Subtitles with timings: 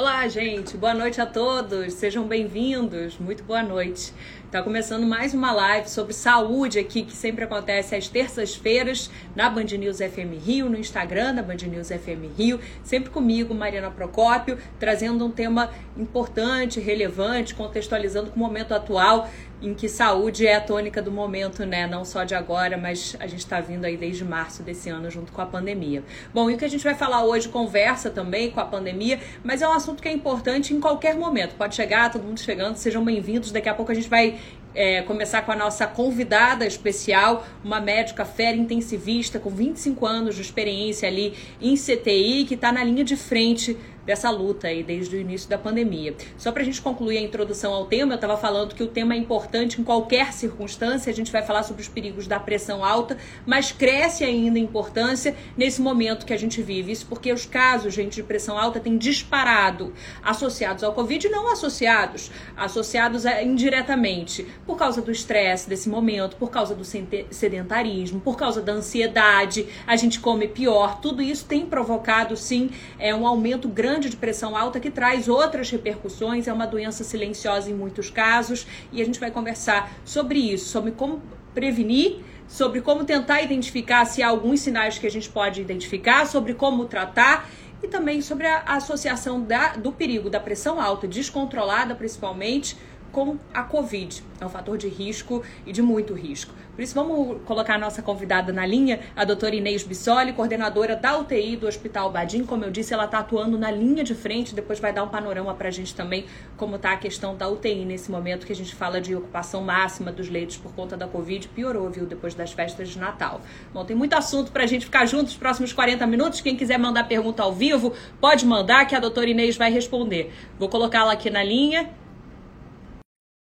[0.00, 0.78] Olá, gente.
[0.78, 1.92] Boa noite a todos.
[1.92, 3.18] Sejam bem-vindos.
[3.18, 4.14] Muito boa noite.
[4.46, 9.64] Está começando mais uma live sobre saúde aqui, que sempre acontece às terças-feiras na Band
[9.78, 15.24] News FM Rio, no Instagram da Band News FM Rio, sempre comigo, Mariana Procópio, trazendo
[15.24, 19.28] um tema importante, relevante, contextualizando com o momento atual,
[19.62, 21.86] em que saúde é a tônica do momento, né?
[21.86, 25.32] Não só de agora, mas a gente está vindo aí desde março desse ano junto
[25.32, 26.02] com a pandemia.
[26.32, 29.60] Bom, e o que a gente vai falar hoje conversa também com a pandemia, mas
[29.60, 31.54] é um assunto que é importante em qualquer momento.
[31.56, 33.52] Pode chegar, todo mundo chegando, sejam bem-vindos.
[33.52, 34.38] Daqui a pouco a gente vai
[34.74, 40.42] é, começar com a nossa convidada especial, uma médica fera intensivista com 25 anos de
[40.42, 43.76] experiência ali em CTI, que está na linha de frente
[44.10, 46.16] dessa luta aí desde o início da pandemia.
[46.36, 49.14] Só para a gente concluir a introdução ao tema, eu estava falando que o tema
[49.14, 53.16] é importante em qualquer circunstância, a gente vai falar sobre os perigos da pressão alta,
[53.46, 56.90] mas cresce ainda a importância nesse momento que a gente vive.
[56.90, 59.92] Isso porque os casos, gente, de pressão alta têm disparado,
[60.24, 66.74] associados ao Covid não associados, associados indiretamente, por causa do estresse desse momento, por causa
[66.74, 72.70] do sedentarismo, por causa da ansiedade, a gente come pior, tudo isso tem provocado sim
[72.98, 77.04] é um aumento grande grande de pressão alta que traz outras repercussões, é uma doença
[77.04, 81.20] silenciosa em muitos casos, e a gente vai conversar sobre isso, sobre como
[81.54, 86.52] prevenir sobre como tentar identificar se há alguns sinais que a gente pode identificar, sobre
[86.52, 87.48] como tratar
[87.80, 92.76] e também sobre a associação da, do perigo da pressão alta descontrolada, principalmente,
[93.12, 94.22] com a Covid.
[94.40, 96.54] É um fator de risco e de muito risco.
[96.74, 101.18] Por isso, vamos colocar a nossa convidada na linha, a doutora Inês Bissoli, coordenadora da
[101.18, 102.44] UTI do Hospital Badim.
[102.44, 105.52] Como eu disse, ela está atuando na linha de frente, depois vai dar um panorama
[105.54, 106.24] para a gente também
[106.56, 110.10] como está a questão da UTI nesse momento que a gente fala de ocupação máxima
[110.10, 111.48] dos leitos por conta da Covid.
[111.48, 113.42] Piorou, viu, depois das festas de Natal.
[113.74, 116.40] Bom, tem muito assunto para a gente ficar juntos nos próximos 40 minutos.
[116.40, 120.32] Quem quiser mandar pergunta ao vivo, pode mandar que a doutora Inês vai responder.
[120.58, 121.90] Vou colocá-la aqui na linha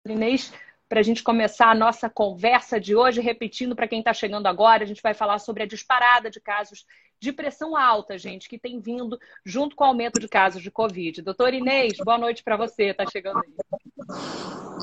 [0.07, 0.53] Inês,
[0.87, 4.85] para a gente começar a nossa conversa de hoje, repetindo para quem está chegando agora,
[4.85, 6.85] a gente vai falar sobre a disparada de casos
[7.19, 11.23] de pressão alta, gente, que tem vindo junto com o aumento de casos de Covid.
[11.23, 13.51] Doutora Inês, boa noite para você, está chegando aí.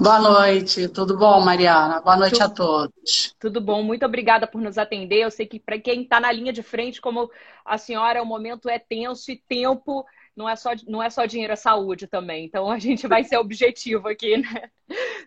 [0.01, 2.01] Boa noite, tudo bom, Mariana?
[2.01, 3.35] Boa noite tudo, a todos.
[3.39, 5.19] Tudo bom, muito obrigada por nos atender.
[5.19, 7.29] Eu sei que para quem está na linha de frente, como
[7.63, 10.03] a senhora, o momento é tenso e tempo
[10.35, 12.45] não é só, não é só dinheiro, é saúde também.
[12.45, 14.69] Então a gente vai ser objetivo aqui, né?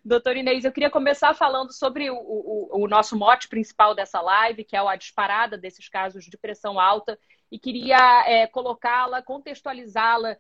[0.05, 4.65] Doutor Inês, eu queria começar falando sobre o, o, o nosso mote principal dessa live,
[4.65, 7.19] que é a disparada desses casos de pressão alta,
[7.51, 10.37] e queria é, colocá-la, contextualizá-la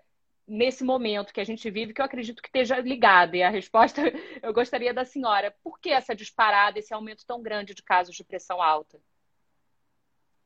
[0.46, 3.36] nesse momento que a gente vive, que eu acredito que esteja ligada.
[3.36, 4.02] E a resposta
[4.42, 5.54] eu gostaria da senhora.
[5.62, 9.00] Por que essa disparada, esse aumento tão grande de casos de pressão alta?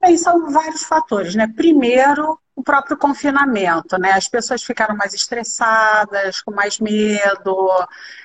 [0.03, 1.49] Aí são vários fatores, né?
[1.49, 4.13] Primeiro, o próprio confinamento, né?
[4.13, 7.69] As pessoas ficaram mais estressadas, com mais medo,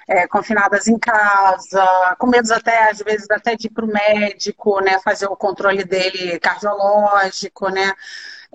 [0.08, 4.80] é, confinadas em casa, com medo até, às vezes, até de ir para o médico,
[4.82, 5.00] né?
[5.00, 7.94] Fazer o controle dele cardiológico, né?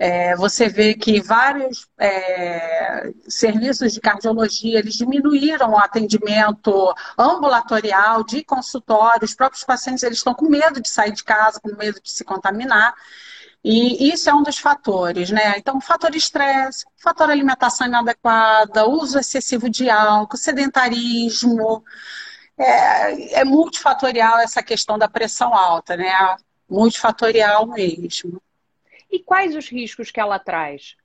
[0.01, 8.41] É, você vê que vários é, serviços de cardiologia eles diminuíram o atendimento ambulatorial de
[8.41, 9.25] consultório.
[9.25, 12.23] Os próprios pacientes eles estão com medo de sair de casa, com medo de se
[12.23, 12.95] contaminar.
[13.61, 15.55] E isso é um dos fatores, né?
[15.57, 21.83] Então, fator estresse, fator alimentação inadequada, uso excessivo de álcool, sedentarismo.
[22.57, 26.37] É, é multifatorial essa questão da pressão alta, né?
[26.69, 28.41] Multifatorial mesmo.
[29.09, 30.95] E quais os riscos que ela traz?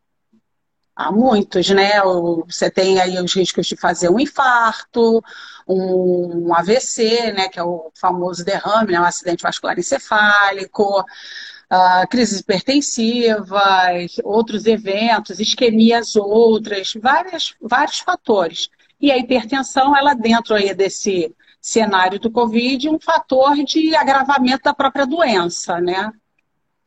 [0.96, 2.00] Há muitos, né?
[2.46, 5.22] Você tem aí os riscos de fazer um infarto,
[5.66, 7.48] um AVC, né?
[7.48, 9.00] Que é o famoso derrame, né?
[9.00, 18.68] um acidente vascular encefálico, uh, crises hipertensivas, outros eventos, isquemias outras, várias, vários fatores.
[19.00, 24.74] E a hipertensão, ela dentro aí desse cenário do Covid, um fator de agravamento da
[24.74, 26.12] própria doença, né?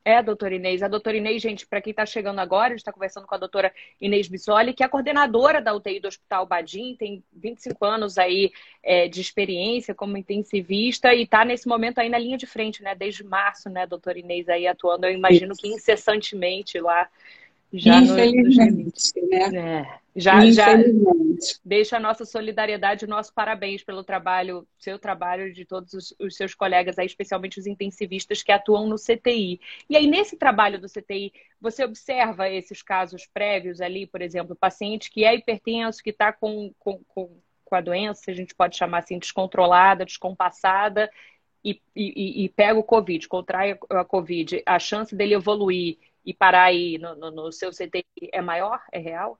[0.07, 0.81] É, doutora Inês.
[0.81, 3.37] A doutora Inês, gente, para quem está chegando agora, a gente está conversando com a
[3.37, 8.49] doutora Inês Bissoli, que é coordenadora da UTI do Hospital Badim, tem 25 anos aí
[8.81, 12.95] é, de experiência como intensivista e está nesse momento aí na linha de frente, né?
[12.95, 17.09] Desde março, né, doutora Inês, aí atuando, eu imagino que incessantemente lá.
[17.73, 19.27] Já Infelizmente, no...
[19.27, 19.81] né?
[19.81, 19.99] É.
[20.17, 20.65] Já, já
[21.63, 26.35] deixo a nossa solidariedade, o nosso parabéns pelo trabalho, seu trabalho de todos os, os,
[26.35, 29.61] seus colegas aí, especialmente os intensivistas que atuam no CTI.
[29.87, 31.31] E aí, nesse trabalho do CTI,
[31.61, 36.73] você observa esses casos prévios ali, por exemplo, paciente que é hipertenso, que está com,
[36.79, 41.11] com, com, com a doença, a gente pode chamar assim, descontrolada, descompassada,
[41.63, 46.63] e, e, e pega o Covid, contrai a Covid, a chance dele evoluir e parar
[46.63, 48.81] aí no, no, no seu CTI é maior?
[48.91, 49.37] É real?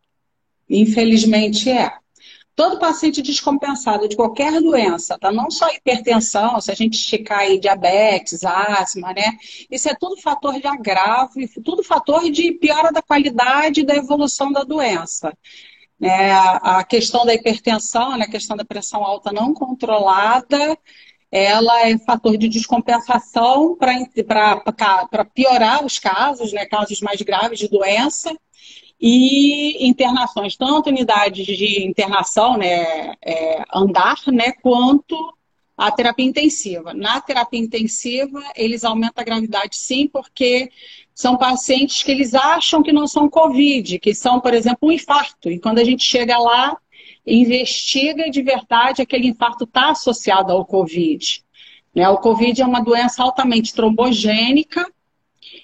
[0.70, 1.92] Infelizmente é.
[2.56, 5.32] Todo paciente descompensado de qualquer doença, tá?
[5.32, 9.38] Não só hipertensão, se a gente esticar aí diabetes, asma, né?
[9.70, 11.34] Isso é tudo fator de agravo,
[11.64, 15.32] tudo fator de piora da qualidade da evolução da doença.
[16.02, 20.78] É, a questão da hipertensão, né, a questão da pressão alta não controlada,
[21.32, 28.36] ela é fator de descompensação para piorar os casos, né, casos mais graves de doença
[29.00, 35.16] e internações, tanto unidades de internação, né, é, andar, né, quanto
[35.78, 36.94] a terapia intensiva.
[36.94, 40.72] Na terapia intensiva, eles aumentam a gravidade sim, porque
[41.14, 45.52] são pacientes que eles acham que não são Covid, que são, por exemplo, um infarto.
[45.52, 46.76] E quando a gente chega lá,
[47.26, 51.44] investiga de verdade, aquele infarto está associado ao Covid.
[51.94, 52.10] Né?
[52.10, 54.92] O Covid é uma doença altamente trombogênica,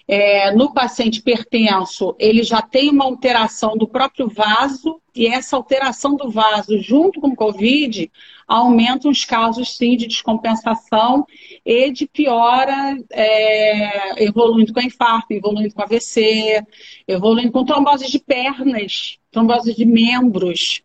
[0.08, 6.16] é, no paciente hipertenso, ele já tem uma alteração do próprio vaso, e essa alteração
[6.16, 8.12] do vaso, junto com o COVID,
[8.48, 11.26] aumenta os casos, sim, de descompensação
[11.66, 16.64] e de piora, é, evoluindo com infarto, evoluindo com AVC,
[17.08, 20.82] evoluindo com trombose de pernas, trombose de membros.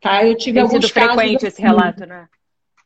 [0.00, 0.24] Tá?
[0.24, 2.28] Eu tive Tem alguns sido casos frequente esse relato, né?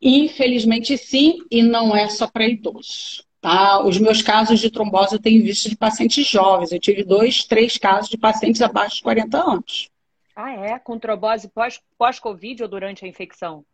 [0.02, 3.22] Infelizmente, sim, e não é só para idosos.
[3.40, 3.82] Tá?
[3.82, 6.72] Os meus casos de trombose eu tenho visto de pacientes jovens.
[6.72, 9.88] Eu tive dois, três casos de pacientes abaixo de 40 anos.
[10.36, 10.78] Ah, é?
[10.78, 11.50] Com trombose
[11.98, 13.64] pós-Covid pós ou durante a infecção?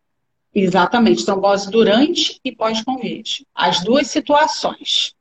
[0.55, 3.47] Exatamente, trombose durante e pós-Covid.
[3.55, 5.16] As duas situações.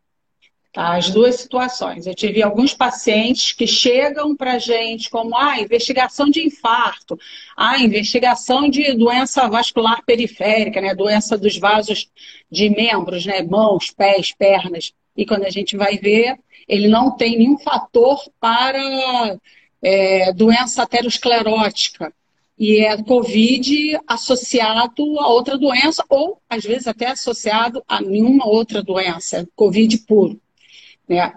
[0.76, 0.98] Tá?
[0.98, 2.06] As duas situações.
[2.06, 7.18] Eu tive alguns pacientes que chegam para a gente como ah, investigação de infarto,
[7.56, 10.94] ah, investigação de doença vascular periférica, né?
[10.94, 12.10] doença dos vasos
[12.52, 13.42] de membros, né?
[13.42, 14.92] mãos, pés, pernas.
[15.16, 16.38] E quando a gente vai ver,
[16.68, 19.38] ele não tem nenhum fator para
[19.82, 22.12] é, doença aterosclerótica.
[22.60, 28.84] E é COVID associado a outra doença, ou às vezes até associado a nenhuma outra
[28.84, 30.38] doença, COVID puro
[31.08, 31.34] né,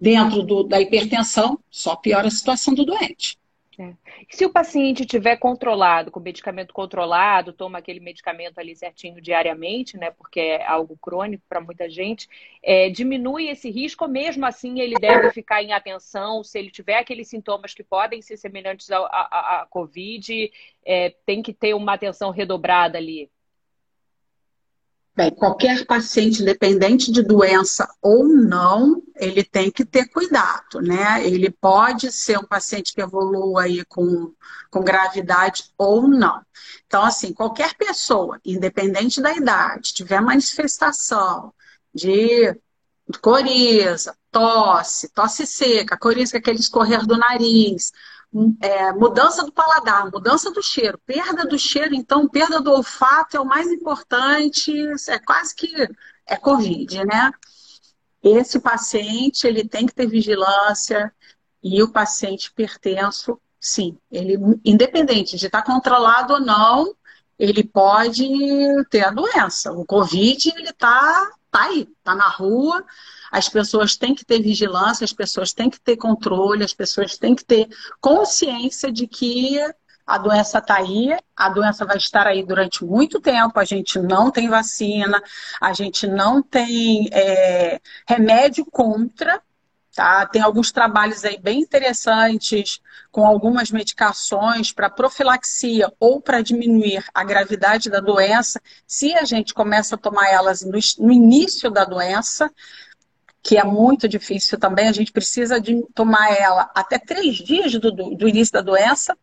[0.00, 3.38] dentro do, da hipertensão, só piora a situação do doente.
[3.78, 3.92] É.
[4.30, 10.10] Se o paciente tiver controlado, com medicamento controlado, toma aquele medicamento ali certinho diariamente, né?
[10.12, 12.28] Porque é algo crônico para muita gente,
[12.62, 17.28] é, diminui esse risco, mesmo assim ele deve ficar em atenção, se ele tiver aqueles
[17.28, 20.52] sintomas que podem ser semelhantes à Covid,
[20.84, 23.28] é, tem que ter uma atenção redobrada ali.
[25.16, 31.24] Bem, qualquer paciente, independente de doença ou não, ele tem que ter cuidado, né?
[31.24, 34.32] Ele pode ser um paciente que evolua aí com,
[34.68, 36.42] com gravidade ou não.
[36.84, 41.54] Então, assim, qualquer pessoa, independente da idade, tiver manifestação
[41.94, 42.52] de
[43.20, 47.92] coriza, tosse, tosse seca, coriza, aquele escorrer do nariz,
[48.60, 53.40] é, mudança do paladar, mudança do cheiro, perda do cheiro, então, perda do olfato é
[53.40, 54.72] o mais importante,
[55.08, 55.72] é quase que
[56.26, 57.32] é Covid, né?
[58.22, 61.12] Esse paciente, ele tem que ter vigilância
[61.62, 66.94] e o paciente hipertenso, sim, ele, independente de estar controlado ou não,
[67.38, 68.26] ele pode
[68.90, 69.72] ter a doença.
[69.72, 72.84] O Covid, ele está tá aí, está na rua,
[73.34, 77.34] as pessoas têm que ter vigilância, as pessoas têm que ter controle, as pessoas têm
[77.34, 77.68] que ter
[78.00, 79.58] consciência de que
[80.06, 84.30] a doença está aí, a doença vai estar aí durante muito tempo, a gente não
[84.30, 85.20] tem vacina,
[85.60, 89.42] a gente não tem é, remédio contra,
[89.96, 90.24] tá?
[90.26, 97.24] Tem alguns trabalhos aí bem interessantes com algumas medicações para profilaxia ou para diminuir a
[97.24, 102.48] gravidade da doença, se a gente começa a tomar elas no, no início da doença,
[103.44, 107.92] que é muito difícil também, a gente precisa de tomar ela até três dias do,
[107.92, 109.16] do início da doença,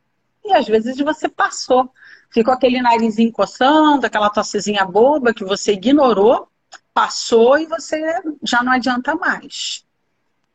[0.46, 1.92] e às vezes você passou.
[2.30, 6.48] Ficou aquele narizinho coçando, aquela tossezinha boba que você ignorou,
[6.94, 8.00] passou e você
[8.44, 9.84] já não adianta mais.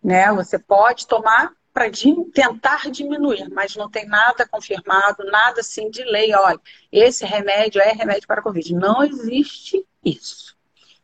[0.03, 0.33] Né?
[0.33, 1.91] Você pode tomar para
[2.33, 6.33] tentar diminuir, mas não tem nada confirmado, nada assim de lei.
[6.35, 8.75] Olha, esse remédio é remédio para a Covid.
[8.75, 10.57] Não existe isso.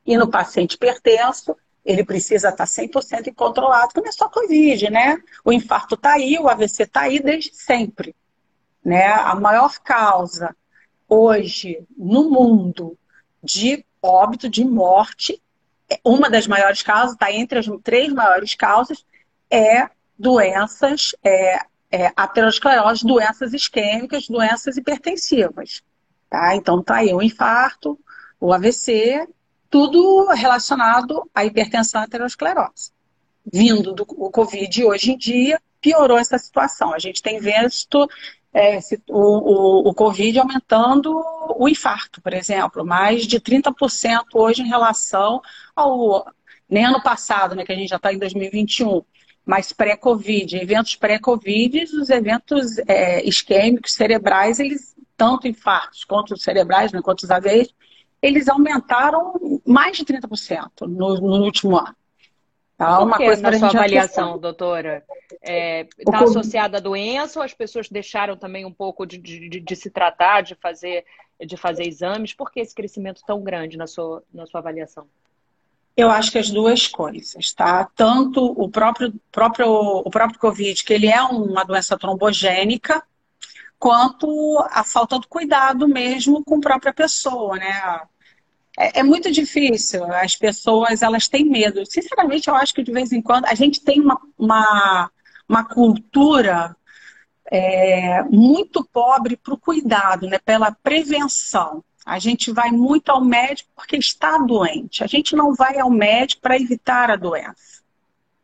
[0.06, 5.20] E no paciente hipertenso, ele precisa estar 100% controlado, como é só Covid, né?
[5.44, 8.14] O infarto está aí, o AVC está aí desde sempre.
[8.84, 9.06] Né?
[9.06, 10.54] A maior causa
[11.08, 12.96] hoje no mundo
[13.42, 15.40] de óbito, de morte,
[15.90, 19.04] é uma das maiores causas, está entre as três maiores causas,
[19.50, 21.58] é doenças, é,
[21.90, 25.82] é aterosclerose, doenças isquêmicas, doenças hipertensivas.
[26.30, 26.56] Tá?
[26.56, 27.98] Então está aí o infarto,
[28.40, 29.28] o AVC
[29.72, 32.92] tudo relacionado à hipertensão e aterosclerose.
[33.50, 36.92] Vindo do Covid hoje em dia, piorou essa situação.
[36.92, 38.06] A gente tem visto
[38.52, 41.10] é, o, o, o Covid aumentando
[41.56, 45.40] o infarto, por exemplo, mais de 30% hoje em relação
[45.74, 46.30] ao
[46.68, 49.02] nem ano passado, né, que a gente já está em 2021,
[49.44, 56.92] mas pré-Covid, eventos pré-Covid, os eventos é, isquêmicos cerebrais, eles, tanto infartos quanto os cerebrais,
[56.92, 57.30] né, quanto os
[58.22, 61.96] eles aumentaram mais de 30% no, no último ano.
[62.78, 63.00] Tá?
[63.00, 65.04] Uma que, coisa na sua avaliação, doutora?
[65.32, 69.60] Está é, tá associada à doença ou as pessoas deixaram também um pouco de, de,
[69.60, 71.04] de, se tratar, de fazer,
[71.44, 72.32] de fazer exames?
[72.32, 75.06] Por que esse crescimento tão grande na sua, na sua avaliação?
[75.96, 77.88] Eu acho que as duas coisas, tá?
[77.94, 83.02] Tanto o próprio, próprio, o próprio Covid, que ele é uma doença trombogênica,
[83.78, 88.00] quanto a falta de cuidado mesmo com a própria pessoa, né?
[88.82, 90.04] É, é, muito difícil.
[90.12, 91.86] As pessoas elas têm medo.
[91.86, 95.10] Sinceramente, eu acho que de vez em quando a gente tem uma, uma,
[95.48, 96.76] uma cultura
[97.46, 100.38] é, muito pobre para o cuidado, né?
[100.44, 101.84] pela prevenção.
[102.04, 105.04] A gente vai muito ao médico porque está doente.
[105.04, 107.82] A gente não vai ao médico para evitar a doença,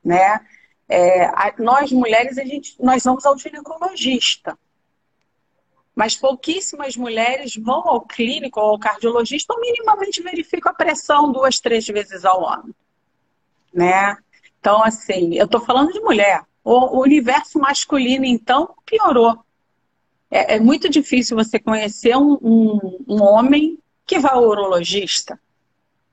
[0.05, 0.41] né?
[0.89, 4.57] É, a, nós mulheres a gente, nós vamos ao ginecologista,
[5.99, 11.59] mas pouquíssimas mulheres vão ao clínico ou ao cardiologista ou minimamente verificam a pressão duas,
[11.59, 12.73] três vezes ao ano,
[13.75, 14.17] né?
[14.61, 16.45] Então, assim, eu estou falando de mulher.
[16.63, 19.45] O, universo masculino, então, piorou
[20.31, 23.77] é, é muito difícil você conhecer um, um, um homem
[24.07, 25.37] que vá ao urologista.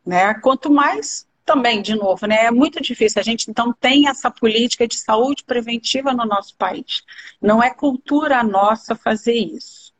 [0.03, 0.33] Né?
[0.33, 2.45] Quanto mais também, de novo, né?
[2.45, 3.19] É muito difícil.
[3.19, 7.03] A gente então tem essa política de saúde preventiva no nosso país.
[7.41, 9.93] Não é cultura nossa fazer isso.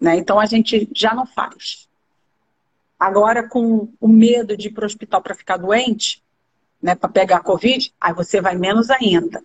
[0.00, 0.16] Né?
[0.16, 1.88] Então a gente já não faz.
[2.98, 6.22] Agora, com o medo de ir para o hospital para ficar doente,
[6.80, 9.42] né, para pegar Covid, aí você vai menos ainda.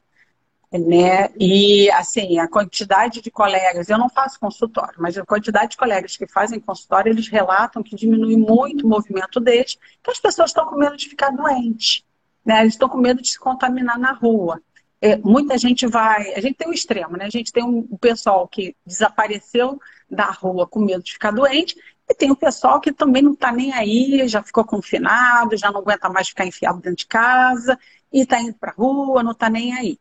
[0.71, 1.29] Né?
[1.39, 6.17] E assim, a quantidade de colegas, eu não faço consultório, mas a quantidade de colegas
[6.17, 10.65] que fazem consultório, eles relatam que diminui muito o movimento deles, que as pessoas estão
[10.65, 12.03] com medo de ficar doentes,
[12.45, 12.61] né?
[12.61, 14.61] Eles estão com medo de se contaminar na rua.
[14.99, 17.25] É, muita gente vai, a gente tem um extremo, né?
[17.25, 21.77] A gente tem um pessoal que desapareceu da rua com medo de ficar doente,
[22.09, 25.79] e tem o pessoal que também não está nem aí, já ficou confinado, já não
[25.79, 27.79] aguenta mais ficar enfiado dentro de casa,
[28.11, 29.97] e está indo para a rua, não está nem aí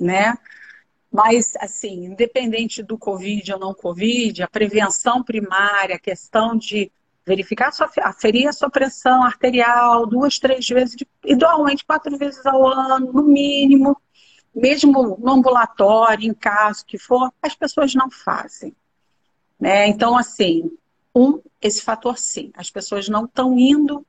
[0.00, 0.36] né?
[1.12, 6.90] Mas, assim, independente do Covid ou não Covid, a prevenção primária, a questão de
[7.26, 12.66] verificar, a sua, aferir a sua pressão arterial duas, três vezes, idealmente quatro vezes ao
[12.66, 14.00] ano, no mínimo,
[14.54, 18.74] mesmo no ambulatório, em caso que for, as pessoas não fazem.
[19.58, 19.88] Né?
[19.88, 20.70] Então, assim,
[21.14, 24.06] um, esse fator sim, as pessoas não estão indo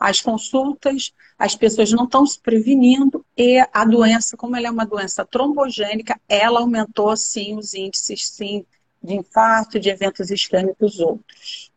[0.00, 4.86] as consultas, as pessoas não estão se prevenindo e a doença, como ela é uma
[4.86, 8.64] doença trombogênica, ela aumentou sim os índices sim
[9.02, 11.70] de infarto, de eventos isquêmicos outros.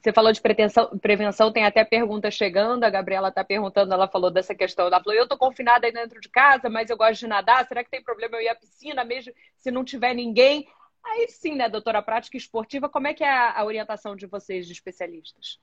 [0.00, 2.84] Você falou de prevenção, prevenção, tem até pergunta chegando.
[2.84, 4.86] A Gabriela está perguntando, ela falou dessa questão.
[4.86, 7.66] Ela falou: Eu estou confinada aí dentro de casa, mas eu gosto de nadar.
[7.66, 10.68] Será que tem problema eu ir à piscina, mesmo se não tiver ninguém?
[11.02, 14.72] Aí sim, né, doutora prática esportiva, como é que é a orientação de vocês, de
[14.72, 15.58] especialistas?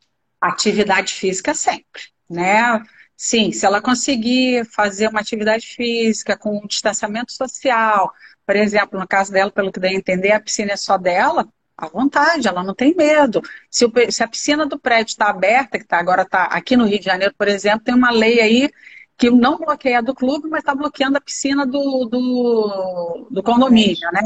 [0.47, 2.83] Atividade física sempre, né?
[3.15, 8.11] Sim, se ela conseguir fazer uma atividade física com um distanciamento social,
[8.45, 11.47] por exemplo, no caso dela, pelo que dei a entender, a piscina é só dela,
[11.77, 13.41] à vontade, ela não tem medo.
[13.69, 16.85] Se, o, se a piscina do prédio está aberta, que tá, agora está aqui no
[16.85, 18.71] Rio de Janeiro, por exemplo, tem uma lei aí
[19.17, 24.21] que não bloqueia do clube, mas está bloqueando a piscina do, do, do condomínio, né?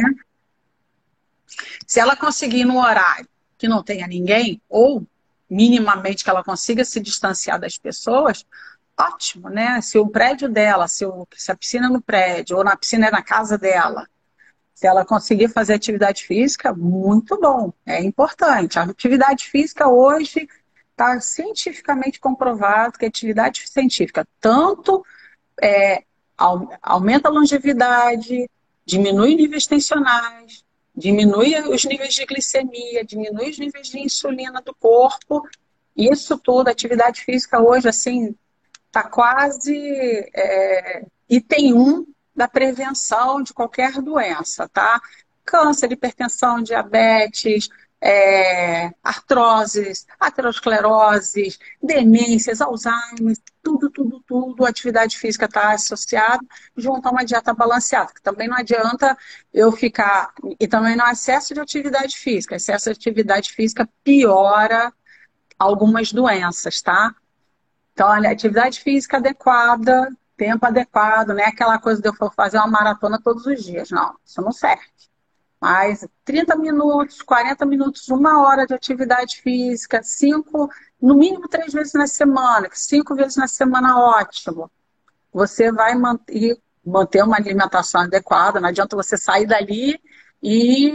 [1.86, 5.06] Se ela conseguir no horário que não tenha ninguém, ou
[5.50, 8.46] minimamente que ela consiga se distanciar das pessoas,
[9.00, 9.80] ótimo, né?
[9.82, 13.08] Se o prédio dela, se, o, se a piscina é no prédio, ou na piscina
[13.08, 14.08] é na casa dela,
[14.74, 18.78] se ela conseguir fazer atividade física, muito bom, é importante.
[18.78, 20.48] A atividade física hoje
[20.92, 25.06] está cientificamente comprovado que a atividade científica tanto
[25.62, 26.04] é,
[26.82, 28.50] aumenta a longevidade,
[28.86, 30.64] diminui níveis tensionais,
[30.98, 35.48] diminui os níveis de glicemia, diminui os níveis de insulina do corpo.
[35.96, 38.36] Isso tudo, atividade física hoje, assim,
[38.88, 39.78] está quase
[40.34, 45.00] é, item 1 da prevenção de qualquer doença, tá?
[45.46, 47.70] Câncer, hipertensão, diabetes,
[48.02, 57.26] é, artroses, ateroscleroses, demências, Alzheimer, tudo, tudo, tudo, atividade física está associada junto a uma
[57.26, 59.18] dieta balanceada, que também não adianta
[59.54, 64.94] eu ficar, e também no excesso de atividade física, excesso de atividade física piora
[65.58, 67.16] algumas doenças, tá?
[67.94, 72.58] Então, olha, atividade física adequada, tempo adequado, não é aquela coisa de eu for fazer
[72.58, 74.86] uma maratona todos os dias, não, isso não serve.
[75.60, 80.70] Mas 30 minutos, 40 minutos, uma hora de atividade física, cinco,
[81.02, 84.70] no mínimo três vezes na semana, cinco vezes na semana, ótimo.
[85.34, 90.00] Você vai manter, manter uma alimentação adequada, não adianta você sair dali
[90.42, 90.94] e,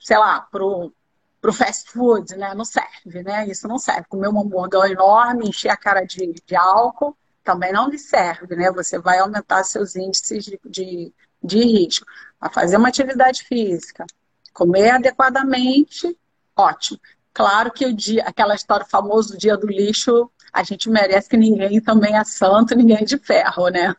[0.00, 0.92] sei lá, pro,
[1.40, 2.54] pro fast food, né?
[2.54, 3.46] Não serve, né?
[3.48, 4.04] Isso não serve.
[4.08, 8.70] Comer um hambúrguer enorme, encher a cara de, de álcool, também não lhe serve, né?
[8.72, 12.06] Você vai aumentar seus índices de, de, de risco.
[12.40, 14.04] A fazer uma atividade física,
[14.52, 16.16] comer adequadamente,
[16.56, 17.00] ótimo.
[17.32, 21.36] Claro que o dia, aquela história famosa do dia do lixo, a gente merece que
[21.36, 23.94] ninguém também é santo, ninguém é de ferro, né?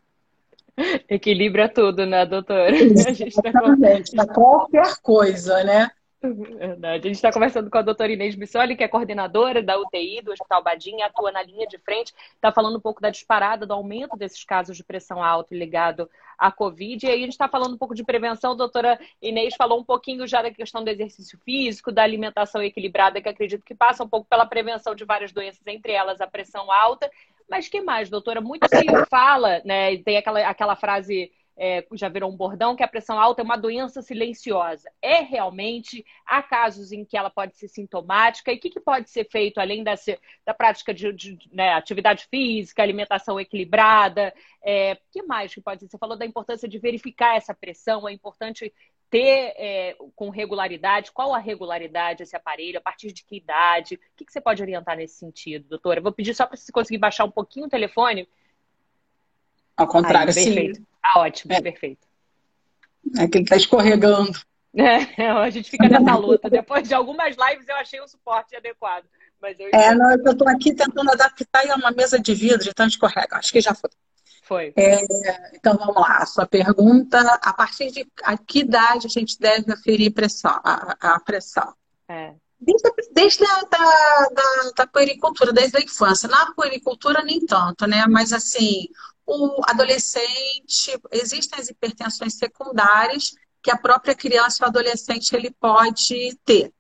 [1.10, 2.72] Equilibra tudo, né, doutora?
[2.76, 4.26] Exatamente, tá...
[4.34, 5.90] qualquer coisa, né?
[6.22, 7.08] Verdade.
[7.08, 10.32] A gente está conversando com a doutora Inês Bissoli, que é coordenadora da UTI do
[10.32, 14.18] Hospital Badinha, atua na linha de frente, está falando um pouco da disparada, do aumento
[14.18, 17.06] desses casos de pressão alta ligado à Covid.
[17.06, 18.52] E aí a gente está falando um pouco de prevenção.
[18.52, 23.22] A doutora Inês falou um pouquinho já da questão do exercício físico, da alimentação equilibrada,
[23.22, 26.70] que acredito que passa um pouco pela prevenção de várias doenças, entre elas a pressão
[26.70, 27.10] alta.
[27.50, 28.42] Mas que mais, doutora?
[28.42, 29.98] Muito se fala, né?
[29.98, 33.58] Tem aquela, aquela frase é, já virou um bordão, que a pressão alta é uma
[33.58, 34.90] doença silenciosa.
[35.02, 36.06] É realmente?
[36.26, 38.50] Há casos em que ela pode ser sintomática?
[38.50, 39.94] E o que, que pode ser feito além da,
[40.46, 44.34] da prática de, de né, atividade física, alimentação equilibrada?
[44.64, 45.90] É, que mais que pode ser?
[45.90, 48.74] Você falou da importância de verificar essa pressão, é importante
[49.10, 53.96] ter é, com regularidade, qual a regularidade desse aparelho, a partir de que idade?
[53.96, 56.00] O que, que você pode orientar nesse sentido, doutora?
[56.00, 58.30] Eu vou pedir só para você conseguir baixar um pouquinho o telefone.
[59.76, 60.86] Ao contrário, Aí, sim.
[61.04, 61.62] Ah, ótimo, é.
[61.62, 62.08] perfeito.
[63.18, 64.40] É que ele está escorregando.
[64.72, 66.48] É, a gente fica nessa luta.
[66.48, 69.04] Depois de algumas lives eu achei o suporte adequado.
[69.42, 69.68] Mas eu...
[69.74, 73.38] É, não, eu estou aqui tentando adaptar e é uma mesa de vidro, então escorrega.
[73.38, 73.90] Acho que já foi.
[74.44, 74.74] Foi.
[74.76, 76.18] É, então vamos lá.
[76.18, 81.16] A sua pergunta: a partir de a que idade a gente deve aferir pressão, a,
[81.16, 81.74] a pressão?
[82.08, 82.34] É.
[82.60, 86.28] Desde, desde a da, da, da puericultura, desde a infância.
[86.28, 88.06] Na puericultura, nem tanto, né?
[88.08, 88.88] Mas assim,
[89.30, 96.36] o adolescente, existem as hipertensões secundárias que a própria criança e o adolescente ele pode
[96.44, 96.74] ter.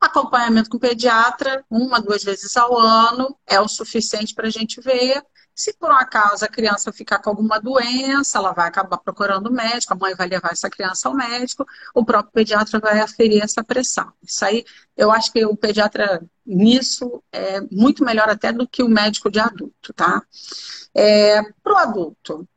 [0.00, 5.20] Acompanhamento com pediatra, uma, duas vezes ao ano, é o suficiente para a gente ver.
[5.54, 9.52] Se por um acaso a criança ficar com alguma doença, ela vai acabar procurando o
[9.52, 11.64] médico, a mãe vai levar essa criança ao médico,
[11.94, 14.12] o próprio pediatra vai aferir essa pressão.
[14.22, 14.64] Isso aí,
[14.96, 19.38] eu acho que o pediatra nisso é muito melhor até do que o médico de
[19.38, 20.22] adulto, tá?
[20.94, 22.48] É, Para o adulto,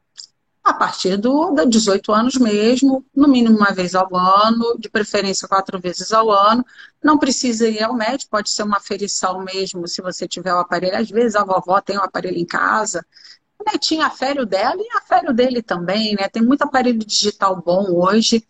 [0.69, 5.47] a partir do, dos 18 anos mesmo, no mínimo uma vez ao ano, de preferência
[5.47, 6.65] quatro vezes ao ano.
[7.01, 10.97] Não precisa ir ao médico, pode ser uma aferição mesmo, se você tiver o aparelho.
[10.97, 13.05] Às vezes a vovó tem o um aparelho em casa,
[13.59, 16.27] a netinha afere o dela e afere o dele também, né?
[16.29, 18.45] Tem muito aparelho digital bom hoje.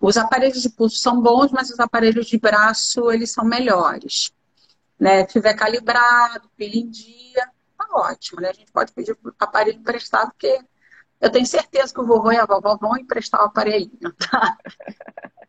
[0.00, 4.32] Os aparelhos de pulso são bons, mas os aparelhos de braço, eles são melhores.
[4.98, 5.24] Né?
[5.24, 7.48] Tiver calibrado, pilha em dia,
[7.92, 8.50] ótimo, né?
[8.50, 10.60] A gente pode pedir aparelho emprestado, porque
[11.24, 14.58] eu tenho certeza que o vovô e a vovó vão emprestar o aparelhinho, tá?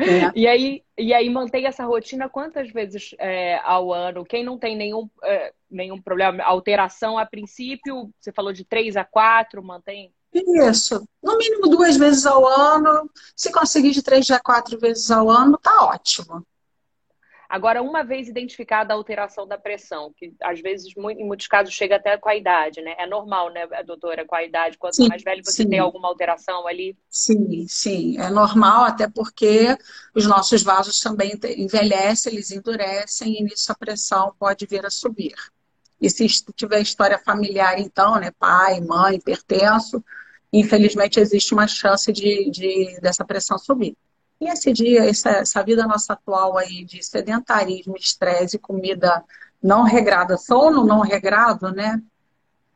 [0.00, 0.30] É.
[0.32, 4.24] E, aí, e aí mantém essa rotina quantas vezes é, ao ano?
[4.24, 9.04] Quem não tem nenhum, é, nenhum problema, alteração a princípio, você falou de três a
[9.04, 10.14] quatro, mantém?
[10.32, 13.10] Isso, no mínimo duas vezes ao ano.
[13.34, 16.46] Se conseguir de três a quatro vezes ao ano, tá ótimo.
[17.48, 21.96] Agora, uma vez identificada a alteração da pressão, que às vezes, em muitos casos, chega
[21.96, 22.94] até com a idade, né?
[22.98, 25.68] É normal, né, doutora, com a idade, quanto sim, mais velho você sim.
[25.68, 26.94] tem alguma alteração ali?
[27.08, 29.74] Sim, sim, é normal, até porque
[30.14, 35.34] os nossos vasos também envelhecem, eles endurecem e nisso a pressão pode vir a subir.
[35.98, 40.04] E se tiver história familiar, então, né, pai, mãe, hipertenso,
[40.52, 43.96] infelizmente existe uma chance de, de dessa pressão subir.
[44.40, 49.24] E esse dia, essa, essa vida nossa atual aí de sedentarismo, estresse, comida
[49.62, 52.00] não regrada, sono não regrado, né?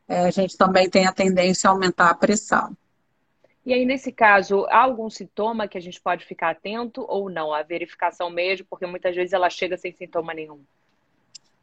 [0.07, 2.75] É, a gente também tem a tendência a aumentar a pressão.
[3.65, 7.53] E aí, nesse caso, há algum sintoma que a gente pode ficar atento ou não?
[7.53, 10.59] A verificação mesmo, porque muitas vezes ela chega sem sintoma nenhum.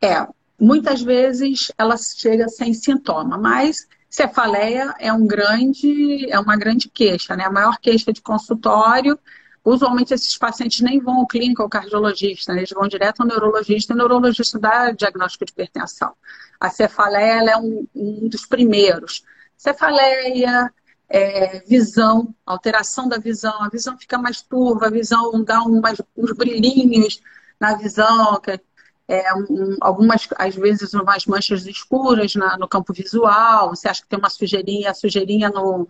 [0.00, 0.26] É,
[0.58, 7.36] muitas vezes ela chega sem sintoma, mas cefaleia é um grande, é uma grande queixa,
[7.36, 7.44] né?
[7.44, 9.18] A maior queixa de consultório
[9.64, 13.94] Usualmente esses pacientes nem vão ao clínico ou cardiologista, eles vão direto ao neurologista, e
[13.94, 16.14] o neurologista dá diagnóstico de hipertensão.
[16.59, 19.23] A cefaleia é um, um dos primeiros.
[19.57, 20.73] Cefaleia,
[21.09, 26.33] é, visão, alteração da visão, a visão fica mais turva, a visão dá umas, uns
[26.33, 27.20] brilhinhos
[27.59, 28.59] na visão, que
[29.07, 34.09] é, um, algumas, às vezes, umas manchas escuras na, no campo visual, você acha que
[34.09, 35.87] tem uma sujeirinha, a sujeirinha no,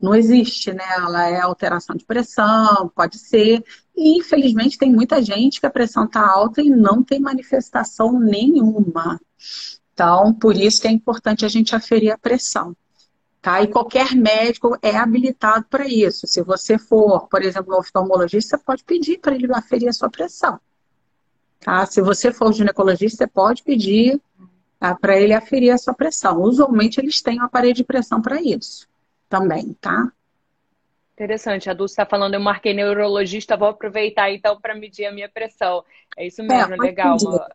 [0.00, 0.84] não existe, né?
[0.96, 3.64] Ela é alteração de pressão, pode ser.
[3.96, 9.20] E infelizmente tem muita gente que a pressão está alta e não tem manifestação nenhuma.
[9.92, 12.76] Então, por isso que é importante a gente aferir a pressão.
[13.42, 13.60] Tá?
[13.62, 16.26] E qualquer médico é habilitado para isso.
[16.26, 20.08] Se você for, por exemplo, no oftalmologista, você pode pedir para ele aferir a sua
[20.08, 20.60] pressão.
[21.60, 21.84] Tá?
[21.86, 24.20] Se você for ginecologista, você pode pedir
[24.78, 24.94] tá?
[24.94, 26.40] para ele aferir a sua pressão.
[26.40, 28.86] Usualmente eles têm um aparelho de pressão para isso
[29.28, 30.10] também, tá?
[31.14, 35.28] Interessante, a Dulce está falando, eu marquei neurologista, vou aproveitar então para medir a minha
[35.28, 35.84] pressão.
[36.16, 37.16] É isso mesmo, é, legal.
[37.20, 37.48] Uma,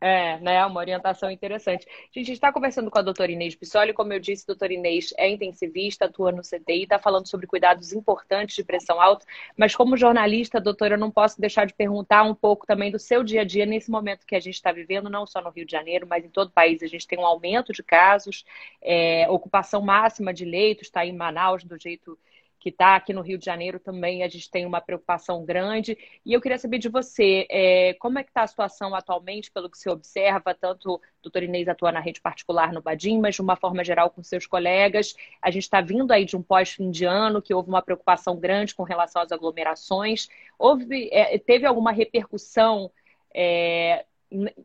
[0.00, 1.86] é, né, uma orientação interessante.
[1.86, 5.12] A gente está conversando com a doutora Inês Pissoli, como eu disse, a doutora Inês
[5.16, 9.24] é intensivista, atua no CTI, está falando sobre cuidados importantes de pressão alta,
[9.56, 13.22] mas como jornalista, doutora, eu não posso deixar de perguntar um pouco também do seu
[13.22, 15.72] dia a dia nesse momento que a gente está vivendo, não só no Rio de
[15.72, 16.82] Janeiro, mas em todo o país.
[16.82, 18.44] A gente tem um aumento de casos,
[18.82, 22.18] é, ocupação máxima de leitos, está em Manaus do jeito
[22.66, 25.96] que está aqui no Rio de Janeiro também, a gente tem uma preocupação grande.
[26.24, 29.70] E eu queria saber de você, é, como é que está a situação atualmente, pelo
[29.70, 33.40] que você observa, tanto o doutor Inês atua na rede particular no Badim, mas de
[33.40, 35.14] uma forma geral com seus colegas.
[35.40, 38.74] A gente está vindo aí de um pós-fim de ano, que houve uma preocupação grande
[38.74, 40.26] com relação às aglomerações.
[40.58, 42.90] Houve, é, teve alguma repercussão
[43.32, 44.04] é,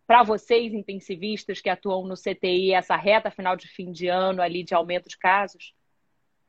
[0.07, 4.63] para vocês, intensivistas que atuam no CTI, essa reta final de fim de ano ali
[4.63, 5.75] de aumento de casos?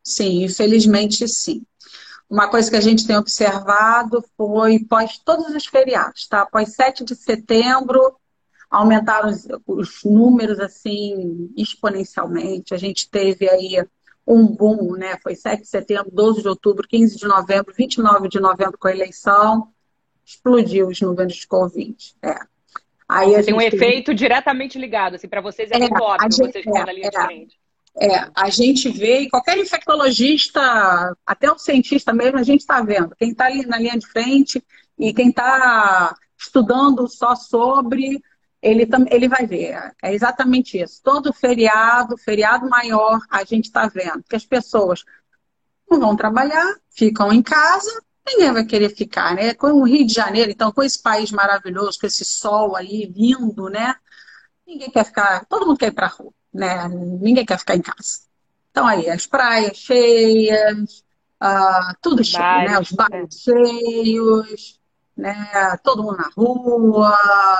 [0.03, 1.63] Sim, infelizmente sim.
[2.29, 6.43] Uma coisa que a gente tem observado foi pós todos os feriados, tá?
[6.43, 8.17] Após 7 de setembro,
[8.71, 12.73] aumentaram os, os, números assim exponencialmente.
[12.73, 13.85] A gente teve aí
[14.27, 15.19] um boom, né?
[15.23, 18.93] Foi 7 de setembro, 12 de outubro, 15 de novembro, 29 de novembro com a
[18.93, 19.69] eleição,
[20.25, 22.15] explodiu os números de Covid.
[22.23, 22.39] É.
[23.07, 26.67] Aí Tem um efeito diretamente ligado, assim, para vocês é, é muito óbvio, gente, vocês
[26.67, 27.62] é, na linha é, de frente.
[28.01, 33.15] É, a gente vê, e qualquer infectologista, até o cientista mesmo, a gente está vendo.
[33.17, 34.65] Quem está ali na linha de frente
[34.99, 38.23] e quem está estudando só sobre,
[38.63, 39.93] ele, ele vai ver.
[40.03, 41.03] É exatamente isso.
[41.03, 45.05] Todo feriado, feriado maior, a gente está vendo que as pessoas
[45.91, 47.91] não vão trabalhar, ficam em casa,
[48.27, 49.53] ninguém vai querer ficar, né?
[49.53, 53.69] Com o Rio de Janeiro, então, com esse país maravilhoso, com esse sol aí lindo,
[53.69, 53.95] né?
[54.67, 56.89] Ninguém quer ficar, todo mundo quer ir para a rua né?
[56.89, 58.21] Ninguém quer ficar em casa.
[58.71, 61.05] Então aí, as praias cheias,
[61.43, 62.79] uh, tudo cheio, né?
[62.79, 63.39] Os bares é.
[63.39, 64.81] cheios,
[65.17, 65.77] né?
[65.83, 67.17] Todo mundo na rua,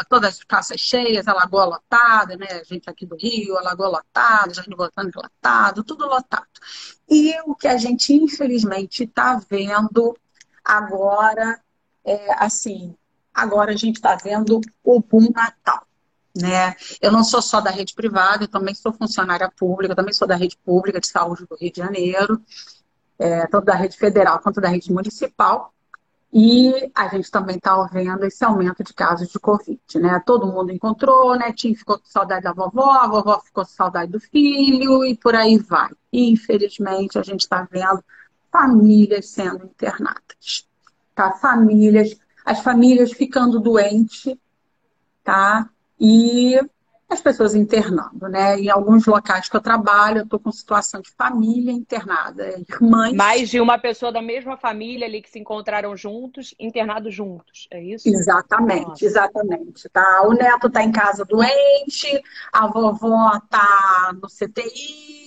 [0.09, 2.47] todas as praças cheias, a lagoa lotada, né?
[2.51, 6.47] A gente aqui do Rio, a lagoa lotada, Jardim Botânico lotado, tudo lotado.
[7.09, 10.17] E o que a gente, infelizmente, está vendo
[10.65, 11.61] agora,
[12.05, 12.97] é assim,
[13.35, 15.87] agora a gente está vendo o boom Natal.
[16.35, 16.75] Né?
[17.01, 20.37] Eu não sou só da rede privada, eu também sou funcionária pública, também sou da
[20.37, 22.41] rede pública de saúde do Rio de Janeiro,
[23.19, 25.73] é, tanto da rede federal quanto da rede municipal.
[26.35, 30.19] E a gente também está vendo esse aumento de casos de Covid, né?
[30.25, 31.53] Todo mundo encontrou, né?
[31.53, 35.35] Tim ficou com saudade da vovó, a vovó ficou com saudade do filho e por
[35.35, 35.91] aí vai.
[36.11, 38.03] E, infelizmente, a gente está vendo
[38.51, 40.67] famílias sendo internadas,
[41.15, 41.33] tá?
[41.33, 42.17] Famílias,
[42.47, 44.35] as famílias ficando doentes,
[45.23, 45.69] tá?
[46.05, 46.59] E
[47.09, 48.59] as pessoas internando, né?
[48.59, 53.13] Em alguns locais que eu trabalho, eu estou com situação de família internada, irmãs.
[53.13, 57.81] Mais de uma pessoa da mesma família ali que se encontraram juntos, internados juntos, é
[57.81, 58.09] isso?
[58.09, 59.05] Exatamente, Nossa.
[59.05, 59.89] exatamente.
[59.91, 60.23] Tá?
[60.27, 62.21] O neto está em casa doente,
[62.53, 65.22] a vovó está no CTI,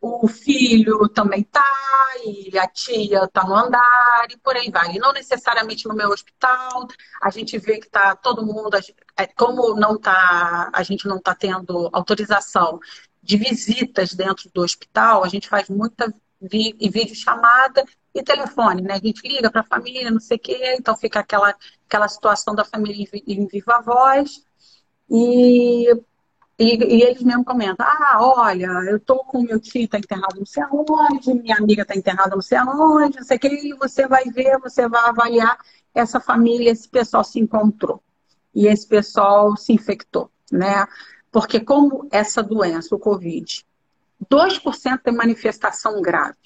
[0.00, 1.64] o filho também tá,
[2.24, 4.94] e a tia tá no andar, e por aí vai.
[4.94, 6.86] E não necessariamente no meu hospital,
[7.22, 8.76] a gente vê que tá todo mundo,
[9.16, 12.78] é, como não tá, a gente não tá tendo autorização
[13.22, 18.94] de visitas dentro do hospital, a gente faz muita vi, videochamada e telefone, né?
[18.94, 21.54] A gente liga para a família, não sei o quê, então fica aquela,
[21.86, 24.44] aquela situação da família em viva voz.
[25.10, 25.86] E
[26.58, 30.46] e, e, eles mesmo comentam, ah, olha, eu tô com meu tio está internado não
[30.46, 34.08] sei aonde, minha amiga está internada não sei aonde, não sei o que, e você
[34.08, 35.58] vai ver, você vai avaliar
[35.94, 38.02] essa família, esse pessoal se encontrou.
[38.54, 40.86] E esse pessoal se infectou, né?
[41.30, 43.66] Porque como essa doença, o Covid,
[44.30, 46.36] 2% tem manifestação grave.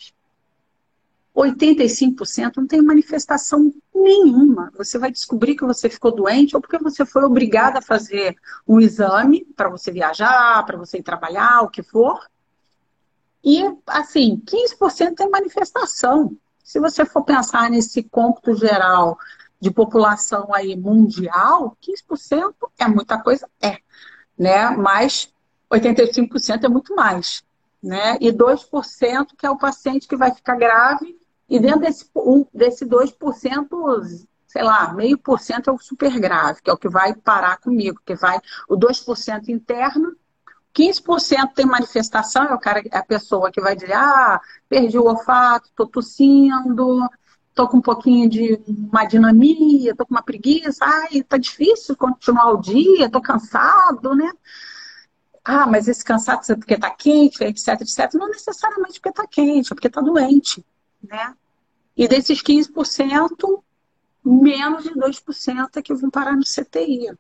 [1.41, 4.73] 85% não tem manifestação nenhuma.
[4.77, 8.81] Você vai descobrir que você ficou doente ou porque você foi obrigada a fazer um
[8.81, 12.19] exame para você viajar, para você ir trabalhar, o que for.
[13.45, 16.37] E, assim, 15% tem manifestação.
[16.63, 19.19] Se você for pensar nesse cômputo geral
[19.61, 23.49] de população aí mundial, 15% é muita coisa?
[23.61, 23.79] É.
[24.39, 24.71] Né?
[24.71, 25.33] Mas
[25.71, 27.43] 85% é muito mais.
[27.83, 28.17] né?
[28.21, 31.20] E 2% que é o paciente que vai ficar grave,
[31.51, 36.63] e dentro desse, um, desse 2%, sei lá, meio por cento é o super grave,
[36.63, 40.17] que é o que vai parar comigo, que vai o 2% interno,
[40.73, 45.05] 15% tem manifestação, é o cara, é a pessoa que vai dizer, ah, perdi o
[45.07, 47.01] olfato, tô tossindo,
[47.53, 52.53] tô com um pouquinho de uma dinamia, tô com uma preguiça, ai, tá difícil continuar
[52.53, 54.31] o dia, tô cansado, né?
[55.45, 58.15] Ah, mas esse cansado é porque tá quente, etc, etc.
[58.15, 60.65] Não necessariamente porque tá quente, é porque tá doente,
[61.03, 61.35] né?
[62.01, 63.63] E desses 15%,
[64.25, 67.13] menos de 2% é que vão parar no CTI.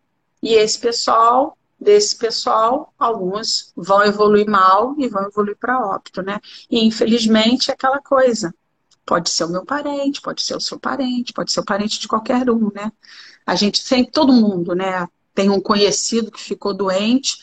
[0.42, 6.40] E esse pessoal, desse pessoal, alguns vão evoluir mal e vão evoluir para óbito, né?
[6.70, 8.54] E infelizmente é aquela coisa.
[9.04, 12.08] Pode ser o meu parente, pode ser o seu parente, pode ser o parente de
[12.08, 12.90] qualquer um, né?
[13.44, 15.06] A gente sempre, todo mundo, né?
[15.34, 17.36] Tem um conhecido que ficou doente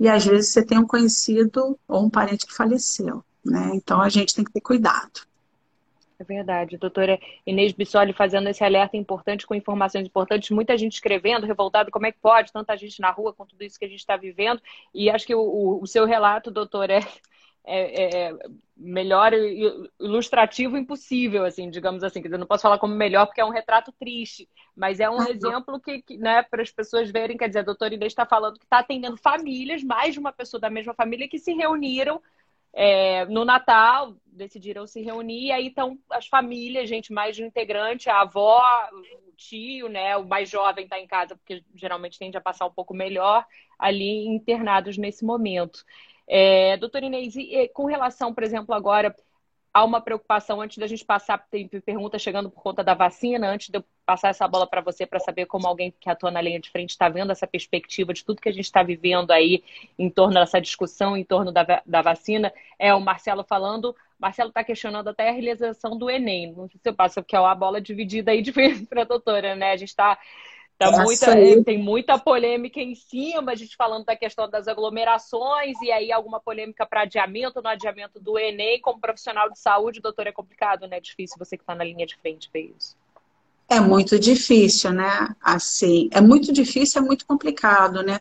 [0.00, 3.72] e às vezes você tem um conhecido ou um parente que faleceu, né?
[3.74, 5.27] Então a gente tem que ter cuidado.
[6.20, 11.46] É verdade, doutora Inês Bissoli fazendo esse alerta importante com informações importantes, muita gente escrevendo,
[11.46, 14.00] revoltado, como é que pode, tanta gente na rua com tudo isso que a gente
[14.00, 14.60] está vivendo.
[14.92, 17.02] E acho que o, o seu relato, doutora, é,
[17.70, 18.38] é, é,
[18.76, 19.32] melhor
[20.00, 22.20] ilustrativo impossível, assim, digamos assim.
[22.24, 25.78] Eu não posso falar como melhor porque é um retrato triste, mas é um exemplo
[25.78, 28.64] que, que né, para as pessoas verem, quer dizer, a doutora Inês está falando que
[28.64, 32.20] está atendendo famílias, mais de uma pessoa da mesma família, que se reuniram
[32.72, 38.08] é, no Natal, decidiram se reunir, aí estão as famílias, gente mais de um integrante,
[38.08, 42.40] a avó, o tio, né, o mais jovem está em casa, porque geralmente tende a
[42.40, 43.44] passar um pouco melhor,
[43.78, 45.84] ali internados nesse momento.
[46.26, 49.14] É, Inês, e, com relação, por exemplo, agora
[49.78, 53.68] há uma preocupação antes da gente passar, tem pergunta chegando por conta da vacina, antes
[53.68, 56.58] de eu passar essa bola para você para saber como alguém que atua na linha
[56.58, 59.62] de frente está vendo essa perspectiva de tudo que a gente está vivendo aí
[59.96, 62.52] em torno dessa discussão, em torno da, da vacina.
[62.76, 66.52] É o Marcelo falando, Marcelo está questionando até a realização do Enem.
[66.52, 68.52] Não sei se eu passo, porque é a bola dividida aí de
[68.90, 69.70] para a doutora, né?
[69.70, 70.18] A gente está
[70.78, 75.90] Tá muita, tem muita polêmica em cima, a gente falando da questão das aglomerações, e
[75.90, 80.32] aí alguma polêmica para adiamento, no adiamento do Enem, como profissional de saúde, doutor, é
[80.32, 80.98] complicado, né?
[80.98, 82.96] É difícil você que está na linha de frente ver isso.
[83.68, 85.34] É muito difícil, né?
[85.42, 88.20] Assim, é muito difícil, é muito complicado, né?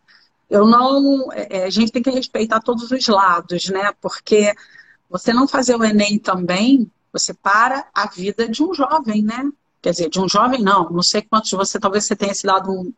[0.50, 1.32] Eu não.
[1.34, 3.94] É, é, a gente tem que respeitar todos os lados, né?
[4.02, 4.52] Porque
[5.08, 9.48] você não fazer o Enem também, você para a vida de um jovem, né?
[9.82, 12.72] Quer dizer, de um jovem não, não sei quantos você, talvez você tenha se dado
[12.72, 12.94] um,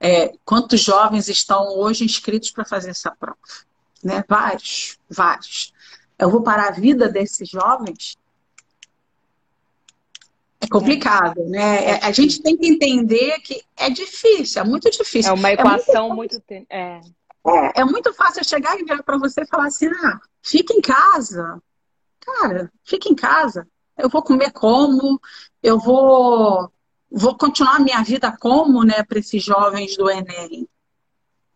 [0.00, 3.38] é, quantos jovens estão hoje inscritos para fazer essa prova.
[4.02, 4.24] Né?
[4.28, 5.72] Vários, vários.
[6.18, 8.16] Eu vou parar a vida desses jovens?
[10.60, 11.84] É complicado, né?
[11.84, 15.30] É, a gente tem que entender que é difícil, é muito difícil.
[15.30, 16.42] É uma equação é muito.
[16.48, 17.00] muito é.
[17.46, 20.80] É, é muito fácil chegar e virar para você e falar assim: ah, fica em
[20.80, 21.62] casa.
[22.20, 25.20] Cara, fica em casa eu vou comer como,
[25.64, 26.70] eu vou,
[27.10, 30.68] vou continuar a minha vida como, né, para esses jovens do Enem.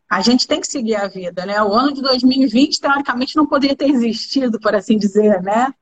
[0.08, 1.62] A gente tem que seguir a vida, né?
[1.62, 5.74] O ano de 2020, teoricamente, não poderia ter existido, por assim dizer, né?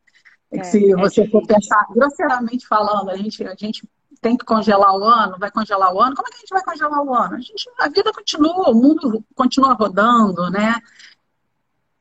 [0.50, 3.88] É, Se é você for pensar grosseiramente falando, a gente, a gente
[4.20, 6.16] tem que congelar o ano, vai congelar o ano.
[6.16, 7.36] Como é que a gente vai congelar o ano?
[7.36, 10.74] A, gente, a vida continua, o mundo continua rodando, né?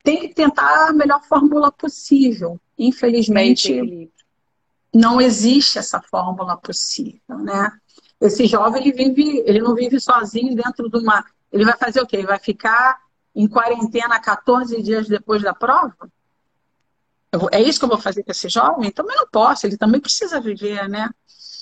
[0.02, 2.60] Tem que tentar a melhor fórmula possível.
[2.76, 4.10] Infelizmente,
[4.96, 7.70] não existe essa fórmula possível, né?
[8.20, 12.06] Esse jovem ele vive, ele não vive sozinho dentro de uma, ele vai fazer o
[12.06, 12.16] quê?
[12.16, 12.98] Ele vai ficar
[13.34, 16.10] em quarentena 14 dias depois da prova?
[17.52, 18.90] é isso que eu vou fazer com esse jovem?
[18.90, 21.10] Também não posso, ele também precisa viver, né?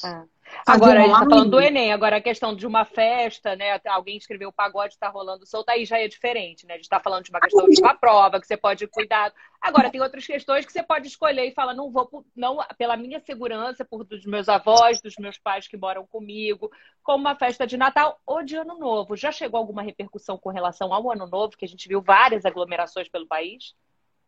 [0.05, 0.23] É.
[0.67, 3.81] Agora, a gente está falando do Enem, agora a questão de uma festa, né?
[3.87, 6.75] Alguém escreveu o pagode, está rolando solto, aí já é diferente, né?
[6.75, 9.33] A gente está falando de uma questão de uma prova, que você pode cuidar.
[9.61, 13.21] Agora, tem outras questões que você pode escolher e falar, não vou, não, pela minha
[13.21, 16.71] segurança, por dos meus avós, dos meus pais que moram comigo,
[17.03, 19.17] como uma festa de Natal ou de Ano Novo.
[19.17, 23.09] Já chegou alguma repercussão com relação ao Ano Novo, que a gente viu várias aglomerações
[23.09, 23.75] pelo país?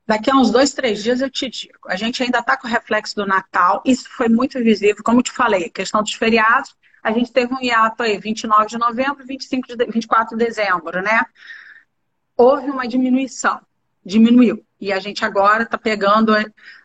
[0.07, 1.81] Daqui a uns dois, três dias eu te digo.
[1.89, 3.83] A gente ainda está com o reflexo do Natal.
[3.85, 6.77] Isso foi muito visível, como te falei, questão dos feriados.
[7.03, 11.27] A gente teve um hiato aí, 29 de novembro, 25 de, 24 de dezembro, né?
[12.37, 13.61] Houve uma diminuição,
[14.05, 14.65] diminuiu.
[14.81, 16.33] E a gente agora está pegando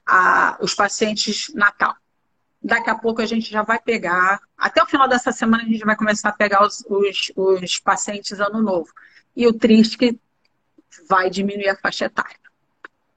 [0.06, 1.96] a, os pacientes Natal.
[2.62, 5.84] Daqui a pouco a gente já vai pegar, até o final dessa semana a gente
[5.84, 8.92] vai começar a pegar os, os, os pacientes Ano Novo.
[9.36, 10.20] E o triste é que
[11.08, 12.41] vai diminuir a faixa etária.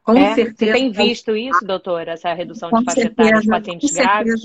[0.04, 0.72] Com é, certeza.
[0.72, 4.42] Você tem visto isso, doutora, essa redução de faixa dos pacientes graves?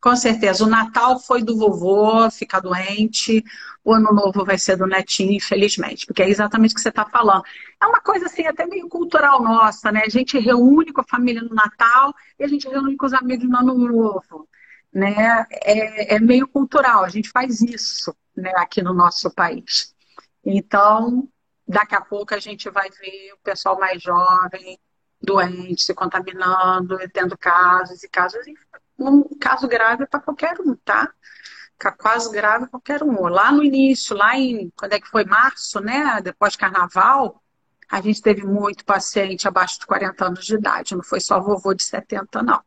[0.00, 0.64] Com certeza.
[0.64, 3.44] O Natal foi do vovô ficar doente,
[3.84, 7.04] o Ano Novo vai ser do netinho, infelizmente, porque é exatamente o que você está
[7.04, 7.42] falando.
[7.78, 10.02] É uma coisa assim, até meio cultural nossa, né?
[10.06, 13.46] A gente reúne com a família no Natal e a gente reúne com os amigos
[13.46, 14.48] no Ano Novo.
[14.90, 15.44] Né?
[15.62, 19.94] É, é meio cultural, a gente faz isso né, aqui no nosso país.
[20.42, 21.28] Então,
[21.70, 24.78] daqui a pouco a gente vai ver o pessoal mais jovem,
[25.22, 28.40] doente, se contaminando, tendo casos e casos.
[28.98, 31.12] Um caso grave para qualquer um, tá?
[31.78, 33.26] Caso grave qualquer um.
[33.28, 34.70] Lá no início, lá em.
[34.76, 35.24] Quando é que foi?
[35.24, 36.20] Março, né?
[36.20, 37.42] Depois carnaval,
[37.90, 40.94] a gente teve muito paciente abaixo de 40 anos de idade.
[40.94, 42.60] Não foi só vovô de 70, não.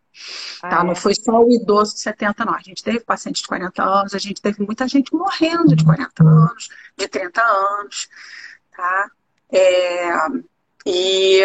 [0.62, 0.82] Ah, tá?
[0.82, 0.84] É?
[0.84, 2.56] Não foi só o idoso de 70, não.
[2.56, 6.24] A gente teve paciente de 40 anos, a gente teve muita gente morrendo de 40
[6.24, 8.10] anos, de 30 anos.
[8.76, 9.12] Tá?
[9.52, 10.10] É,
[10.86, 11.42] e,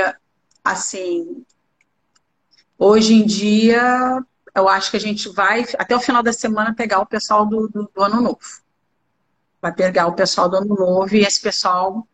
[0.64, 1.44] assim,
[2.78, 4.22] hoje em dia,
[4.54, 7.68] eu acho que a gente vai, até o final da semana, pegar o pessoal do,
[7.68, 8.40] do, do Ano Novo.
[9.60, 12.06] Vai pegar o pessoal do Ano Novo e esse pessoal,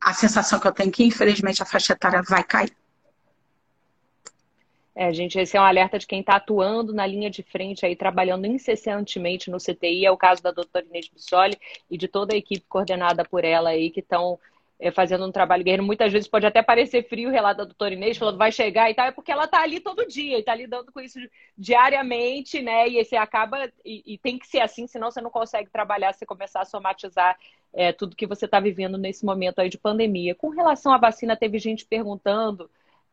[0.00, 2.74] a sensação que eu tenho é que, infelizmente, a faixa etária vai cair.
[4.96, 7.96] É, gente, esse é um alerta de quem está atuando na linha de frente aí,
[7.96, 11.58] trabalhando incessantemente no CTI, é o caso da doutora Inês Bissoli
[11.90, 14.38] e de toda a equipe coordenada por ela aí, que estão
[14.78, 15.82] é, fazendo um trabalho guerreiro.
[15.82, 18.94] Muitas vezes pode até parecer frio o relato da doutora Inês, falando vai chegar e
[18.94, 21.18] tal, é porque ela está ali todo dia e está lidando com isso
[21.58, 22.88] diariamente, né?
[22.88, 26.24] E você acaba, e, e, tem que ser assim, senão você não consegue trabalhar, você
[26.24, 27.36] começar a somatizar
[27.72, 30.36] é, tudo que você está vivendo nesse momento aí de pandemia.
[30.36, 32.70] Com relação à vacina, teve gente perguntando.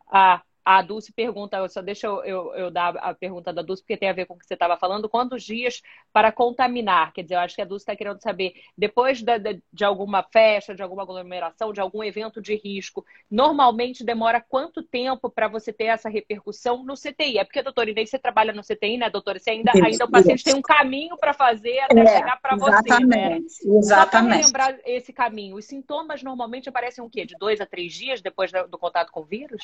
[0.08, 3.98] Ah, a Dulce pergunta, só deixa eu, eu, eu, dar a pergunta da Dulce, porque
[3.98, 5.10] tem a ver com o que você estava falando.
[5.10, 5.82] Quantos dias
[6.14, 7.12] para contaminar?
[7.14, 10.24] Quer dizer, eu acho que a Dulce está querendo saber, depois de, de, de, alguma
[10.24, 15.74] festa, de alguma aglomeração, de algum evento de risco, normalmente demora quanto tempo para você
[15.74, 17.40] ter essa repercussão no CTI?
[17.40, 19.40] É porque, doutora Inês, você trabalha no CTI, né, doutora?
[19.40, 20.46] Você ainda, isso, ainda o paciente isso.
[20.46, 23.40] tem um caminho para fazer até é, chegar para você, né?
[23.66, 23.84] Exatamente.
[23.84, 27.26] Só para lembrar esse caminho, os sintomas normalmente aparecem o quê?
[27.26, 29.62] De dois a três dias depois do contato com o vírus?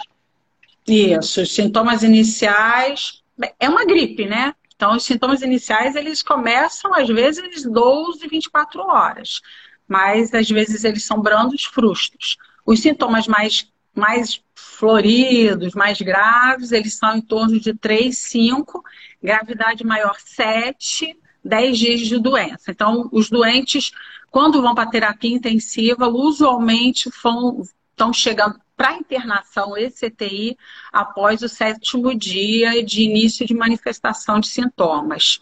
[0.88, 3.22] Isso, os sintomas iniciais.
[3.60, 4.54] É uma gripe, né?
[4.76, 9.42] Então, os sintomas iniciais, eles começam, às vezes, 12, 24 horas.
[9.88, 12.38] Mas, às vezes, eles são brandos, frustros.
[12.66, 18.84] Os sintomas mais, mais floridos, mais graves, eles são em torno de 3, 5.
[19.22, 22.70] Gravidade maior, 7, 10 dias de doença.
[22.70, 23.92] Então, os doentes,
[24.30, 30.56] quando vão para terapia intensiva, usualmente vão, estão chegando para internação ECTI
[30.94, 35.42] após o sétimo dia de início de manifestação de sintomas.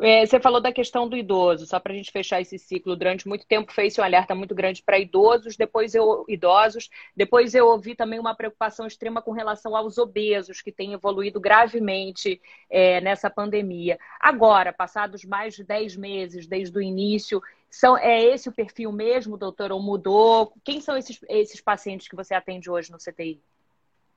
[0.00, 2.96] É, você falou da questão do idoso, só para a gente fechar esse ciclo.
[2.96, 7.68] Durante muito tempo fez um alerta muito grande para idosos, depois eu idosos, depois eu
[7.68, 13.30] ouvi também uma preocupação extrema com relação aos obesos, que têm evoluído gravemente é, nessa
[13.30, 13.96] pandemia.
[14.18, 19.36] Agora, passados mais de 10 meses desde o início, são, é esse o perfil mesmo,
[19.36, 20.52] doutor, ou mudou?
[20.64, 23.40] Quem são esses, esses pacientes que você atende hoje no CTI?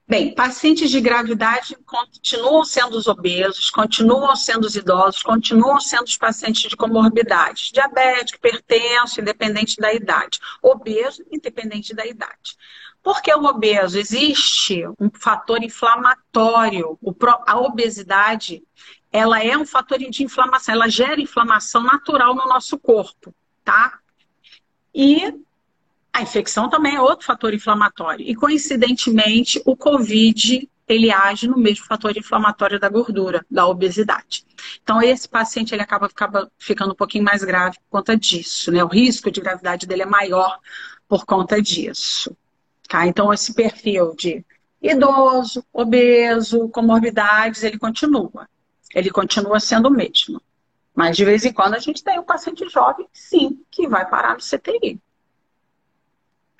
[0.09, 6.17] Bem, pacientes de gravidade continuam sendo os obesos, continuam sendo os idosos, continuam sendo os
[6.17, 12.55] pacientes de comorbidades, diabético, hipertenso, independente da idade, obeso, independente da idade.
[13.03, 16.97] Porque o obeso existe um fator inflamatório,
[17.45, 18.63] a obesidade,
[19.11, 23.99] ela é um fator de inflamação, ela gera inflamação natural no nosso corpo, tá?
[24.95, 25.33] E
[26.17, 28.25] a infecção também é outro fator inflamatório.
[28.27, 34.43] E, coincidentemente, o Covid ele age no mesmo fator inflamatório da gordura, da obesidade.
[34.81, 38.83] Então, esse paciente ele acaba, acaba ficando um pouquinho mais grave por conta disso, né?
[38.83, 40.57] O risco de gravidade dele é maior
[41.07, 42.35] por conta disso.
[42.87, 43.05] Tá?
[43.05, 44.43] Então, esse perfil de
[44.81, 48.49] idoso, obeso, comorbidades, ele continua.
[48.95, 50.41] Ele continua sendo o mesmo.
[50.95, 54.33] Mas, de vez em quando, a gente tem um paciente jovem, sim, que vai parar
[54.33, 54.99] no CTI.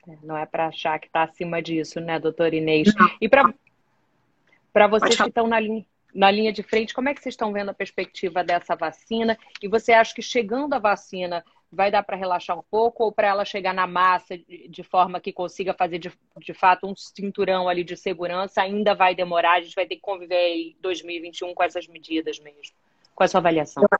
[0.07, 2.93] É, não é para achar que está acima disso, né, doutora Inês?
[2.95, 3.09] Não.
[3.19, 7.33] E para vocês que estão na linha, na linha de frente, como é que vocês
[7.33, 9.37] estão vendo a perspectiva dessa vacina?
[9.61, 13.27] E você acha que chegando a vacina vai dar para relaxar um pouco ou para
[13.27, 17.67] ela chegar na massa de, de, forma que consiga fazer de, de fato um cinturão
[17.67, 18.61] ali de segurança?
[18.61, 22.73] Ainda vai demorar, a gente vai ter que conviver em 2021 com essas medidas mesmo.
[23.13, 23.83] Qual é a sua avaliação?
[23.83, 23.99] Eu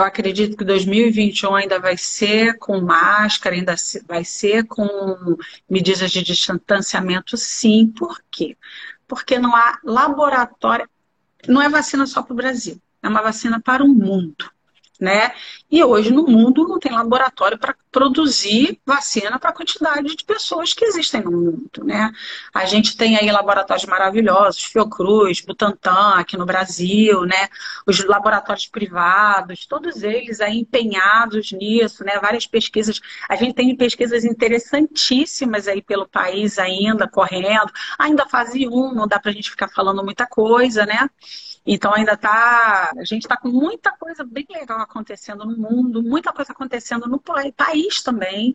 [0.00, 3.74] acredito que 2021 ainda vai ser com máscara, ainda
[4.06, 5.36] vai ser com
[5.68, 7.92] medidas de distanciamento, sim.
[7.94, 8.56] Por quê?
[9.06, 10.88] Porque não há laboratório,
[11.46, 14.50] não é vacina só para o Brasil, é uma vacina para o mundo.
[14.98, 15.34] Né?
[15.70, 20.72] E hoje no mundo não tem laboratório para produzir vacina para a quantidade de pessoas
[20.72, 22.10] que existem no mundo, né?
[22.52, 27.48] A gente tem aí laboratórios maravilhosos, Fiocruz, Butantan aqui no Brasil, né?
[27.86, 32.18] Os laboratórios privados, todos eles aí empenhados nisso, né?
[32.18, 37.70] Várias pesquisas, a gente tem pesquisas interessantíssimas aí pelo país ainda correndo.
[37.98, 41.10] Ainda fase 1, não dá para a gente ficar falando muita coisa, né?
[41.64, 46.32] Então ainda tá, a gente está com muita coisa bem legal acontecendo no mundo, muita
[46.32, 48.54] coisa acontecendo no país também,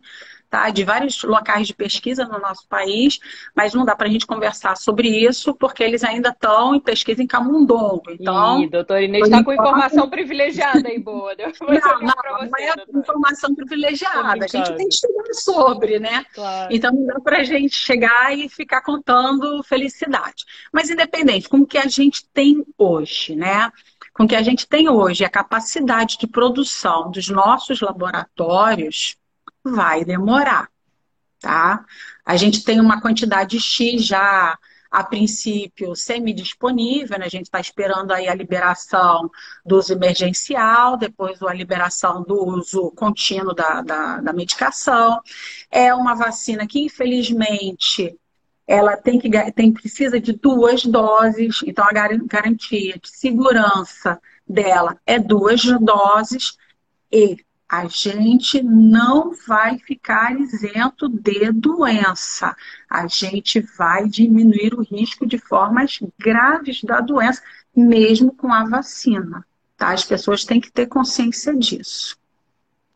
[0.50, 0.70] tá?
[0.70, 3.18] De vários locais de pesquisa no nosso país,
[3.54, 7.22] mas não dá para a gente conversar sobre isso porque eles ainda estão em pesquisa
[7.22, 8.02] em camundongo.
[8.08, 11.34] Então, Ih, doutora Inês está com informação privilegiada aí, boa.
[11.36, 14.44] Não, não, não é informação privilegiada.
[14.44, 16.24] A gente tem que estudar sobre, né?
[16.34, 16.74] Claro.
[16.74, 20.44] Então não dá para a gente chegar e ficar contando felicidade.
[20.72, 23.70] Mas independente, com o que a gente tem hoje, né?
[24.18, 29.16] Com que a gente tem hoje, a capacidade de produção dos nossos laboratórios
[29.62, 30.68] vai demorar,
[31.38, 31.84] tá?
[32.26, 34.58] A gente tem uma quantidade X já
[34.90, 37.26] a princípio semi-disponível, né?
[37.26, 39.30] a gente está esperando aí a liberação
[39.64, 45.20] do uso emergencial, depois a liberação do uso contínuo da, da, da medicação.
[45.70, 48.18] É uma vacina que, infelizmente,
[48.68, 51.92] ela tem que tem, precisa de duas doses, então a
[52.26, 56.58] garantia de segurança dela é duas doses
[57.10, 62.54] e a gente não vai ficar isento de doença.
[62.88, 67.42] A gente vai diminuir o risco de formas graves da doença,
[67.74, 69.46] mesmo com a vacina.
[69.78, 69.92] Tá?
[69.92, 72.18] As pessoas têm que ter consciência disso.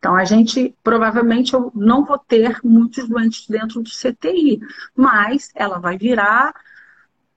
[0.03, 4.59] Então, a gente provavelmente eu não vou ter muitos doentes dentro do CTI,
[4.97, 6.53] mas ela vai virar.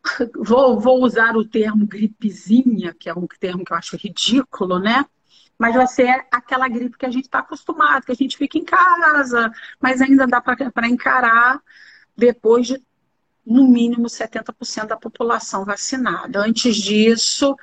[0.36, 5.03] Vou, vou usar o termo gripezinha, que é um termo que eu acho ridículo, né?
[5.57, 8.63] Mas vai ser aquela gripe que a gente está acostumado, que a gente fica em
[8.63, 11.59] casa, mas ainda dá para encarar
[12.16, 12.84] depois de,
[13.43, 16.39] no mínimo, 70% da população vacinada.
[16.39, 17.55] Antes disso,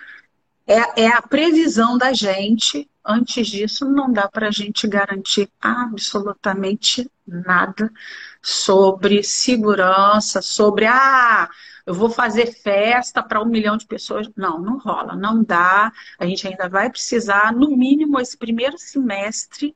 [0.66, 7.10] é, é a previsão da gente Antes disso, não dá para a gente garantir absolutamente
[7.26, 7.92] nada
[8.40, 11.50] sobre segurança, sobre ah,
[11.84, 14.30] eu vou fazer festa para um milhão de pessoas.
[14.36, 15.92] Não, não rola, não dá.
[16.16, 19.74] A gente ainda vai precisar, no mínimo, esse primeiro semestre,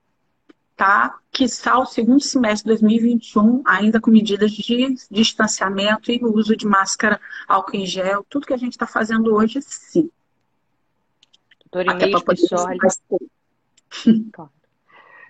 [0.77, 1.19] tá?
[1.33, 6.65] Que está o segundo semestre de 2021, ainda com medidas de distanciamento e uso de
[6.67, 10.11] máscara, álcool em gel, tudo que a gente está fazendo hoje, sim.
[11.73, 12.79] Doutora Inês Bissoli.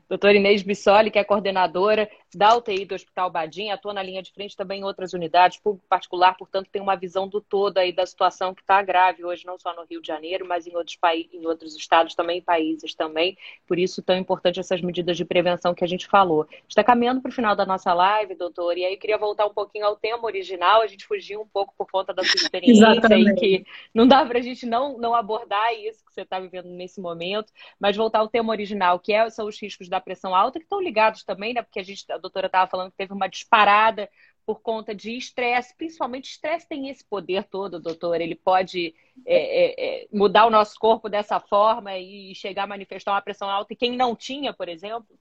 [0.09, 4.33] Doutora Inês Bissoli, que é coordenadora da UTI do Hospital Badim, atua na linha de
[4.33, 8.05] frente também em outras unidades, público particular, portanto, tem uma visão do todo aí da
[8.05, 11.33] situação que está grave hoje, não só no Rio de Janeiro, mas em outros, países,
[11.33, 13.37] em outros estados também, países também.
[13.67, 16.47] Por isso, tão importante essas medidas de prevenção que a gente falou.
[16.69, 19.55] Está caminhando para o final da nossa live, doutor, e aí eu queria voltar um
[19.55, 22.87] pouquinho ao tema original, a gente fugiu um pouco por conta da sua experiência
[23.17, 26.69] e que não dá para a gente não, não abordar isso que você está vivendo
[26.69, 30.59] nesse momento, mas voltar ao tema original, que é, são os riscos da pressão alta,
[30.59, 34.09] que estão ligados também, né, porque a gente doutora estava falando que teve uma disparada
[34.47, 38.21] por conta de estresse, principalmente estresse tem esse poder todo, doutor.
[38.21, 38.95] Ele pode
[39.27, 43.51] é, é, é, mudar o nosso corpo dessa forma e chegar a manifestar uma pressão
[43.51, 43.73] alta.
[43.73, 45.19] E quem não tinha, por exemplo?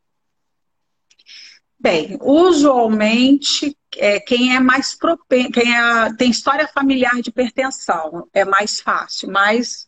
[1.80, 8.46] Bem, usualmente é, quem é mais propenso, quem é, tem história familiar de hipertensão é
[8.46, 9.88] mais fácil, mas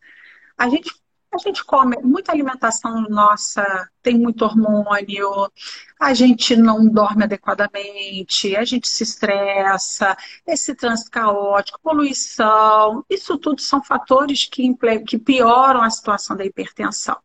[0.58, 0.92] a gente
[1.34, 5.52] a gente come muita alimentação nossa, tem muito hormônio,
[6.00, 13.62] a gente não dorme adequadamente, a gente se estressa, esse trânsito caótico, poluição, isso tudo
[13.62, 14.74] são fatores que,
[15.06, 17.18] que pioram a situação da hipertensão.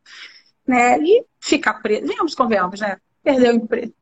[0.67, 0.99] Né?
[0.99, 2.97] E ficar preso, venhamos, convenhamos, né?
[3.23, 3.93] Perder o emprego.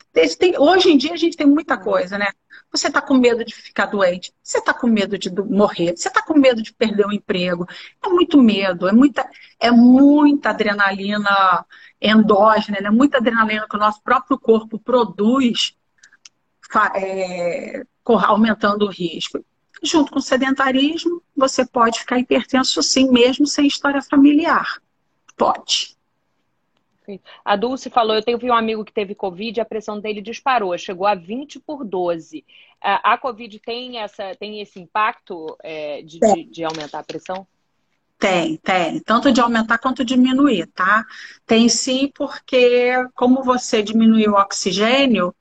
[0.59, 2.27] Hoje em dia a gente tem muita coisa, né?
[2.71, 6.21] Você está com medo de ficar doente, você está com medo de morrer, você está
[6.21, 7.67] com medo de perder o emprego.
[8.03, 11.65] É muito medo, é muita, é muita adrenalina
[12.01, 15.77] endógena, é muita adrenalina que o nosso próprio corpo produz,
[16.95, 19.43] é, aumentando o risco.
[19.83, 24.81] Junto com o sedentarismo, você pode ficar hipertenso sim, mesmo sem história familiar.
[25.35, 25.97] Pode.
[27.43, 30.77] A Dulce falou: eu tenho um amigo que teve Covid e a pressão dele disparou,
[30.77, 32.45] chegou a 20 por 12.
[32.81, 37.47] A, a Covid tem, essa, tem esse impacto é, de, de, de aumentar a pressão?
[38.21, 38.99] Tem, tem.
[38.99, 41.03] Tanto de aumentar quanto diminuir, tá?
[41.43, 45.33] Tem sim, porque como você diminuiu o oxigênio,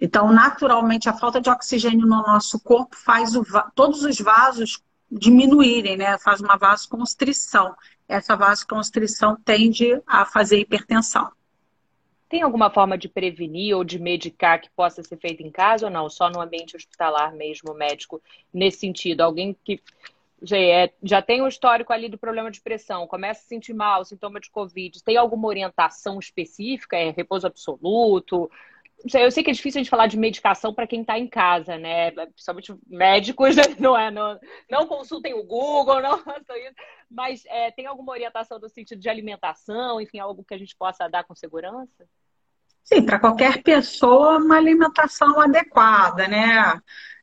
[0.00, 3.44] então naturalmente a falta de oxigênio no nosso corpo faz o,
[3.74, 4.80] todos os vasos
[5.10, 6.18] diminuírem, né?
[6.18, 7.74] Faz uma vasoconstrição
[8.08, 11.30] essa vasoconstrição tende a fazer hipertensão.
[12.28, 15.92] Tem alguma forma de prevenir ou de medicar que possa ser feita em casa ou
[15.92, 16.10] não?
[16.10, 18.20] Só no ambiente hospitalar mesmo, médico,
[18.52, 19.20] nesse sentido?
[19.20, 19.80] Alguém que
[20.42, 24.04] já, é, já tem um histórico ali do problema de pressão, começa a sentir mal,
[24.04, 26.96] sintoma de Covid, tem alguma orientação específica?
[26.96, 28.50] É repouso absoluto?
[29.12, 31.76] Eu sei que é difícil a gente falar de medicação para quem está em casa,
[31.76, 32.10] né?
[32.10, 34.10] Principalmente médicos, não é?
[34.10, 34.38] Não,
[34.70, 36.74] não consultem o Google, não façam isso.
[37.10, 41.06] Mas é, tem alguma orientação no sentido de alimentação, enfim, algo que a gente possa
[41.08, 42.06] dar com segurança?
[42.82, 46.80] Sim, para qualquer pessoa, uma alimentação adequada, né?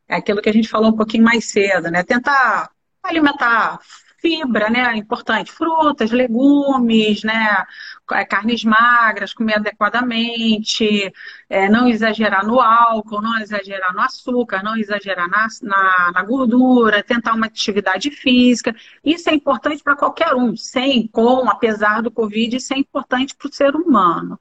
[0.08, 2.04] É aquilo que a gente falou um pouquinho mais cedo, né?
[2.04, 2.72] Tentar
[3.02, 3.80] alimentar
[4.22, 4.96] fibra, né?
[4.96, 7.66] Importante, frutas, legumes, né?
[8.12, 11.12] É, carnes magras, comer adequadamente,
[11.50, 17.04] é, não exagerar no álcool, não exagerar no açúcar, não exagerar na, na, na gordura,
[17.04, 18.76] tentar uma atividade física.
[19.04, 23.50] Isso é importante para qualquer um, sem, com, apesar do Covid, isso é importante para
[23.50, 24.40] o ser humano.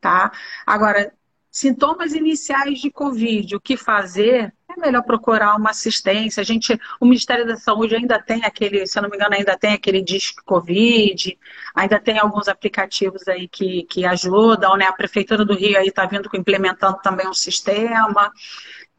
[0.00, 0.32] Tá?
[0.66, 1.12] Agora,
[1.50, 4.54] sintomas iniciais de Covid, o que fazer?
[4.76, 6.40] É melhor procurar uma assistência.
[6.40, 9.58] A gente, o Ministério da Saúde ainda tem aquele, se eu não me engano, ainda
[9.58, 11.36] tem aquele disco Covid,
[11.74, 14.86] ainda tem alguns aplicativos aí que, que ajudam, né?
[14.86, 18.32] A Prefeitura do Rio aí está vindo implementando também um sistema.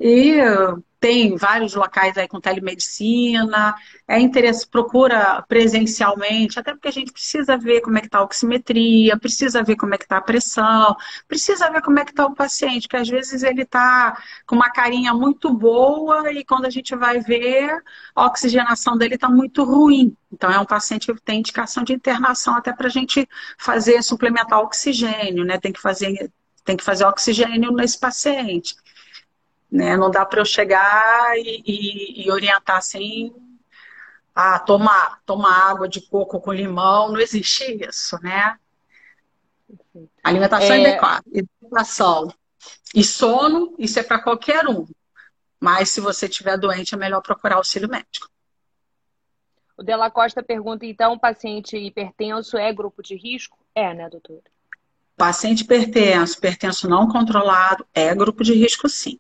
[0.04, 0.42] E
[1.00, 3.76] tem vários locais aí com telemedicina,
[4.08, 8.24] é interesse, procura presencialmente, até porque a gente precisa ver como é que está a
[8.24, 10.96] oximetria, precisa ver como é que está a pressão,
[11.28, 14.72] precisa ver como é que está o paciente, porque às vezes ele está com uma
[14.72, 17.80] carinha muito boa e quando a gente vai ver,
[18.16, 20.16] a oxigenação dele está muito ruim.
[20.32, 23.28] Então é um paciente que tem indicação de internação até para a gente
[23.60, 25.60] fazer, suplementar oxigênio, né?
[25.60, 26.32] Tem que fazer,
[26.66, 28.76] tem que fazer oxigênio nesse paciente.
[29.72, 29.96] Né?
[29.96, 33.34] Não dá para eu chegar e, e, e, orientar assim,
[34.36, 38.58] a tomar, tomar água de coco com limão, não existe isso, né?
[40.24, 40.88] Alimentação é...
[40.88, 42.34] adequada, hidratação
[42.94, 44.86] e sono, isso é para qualquer um.
[45.60, 48.30] Mas se você estiver doente, é melhor procurar auxílio médico.
[49.78, 53.58] O Della Costa pergunta, então, paciente hipertenso é grupo de risco?
[53.74, 54.44] É, né, doutora?
[55.16, 59.20] Paciente hipertenso, hipertenso não controlado, é grupo de risco, sim.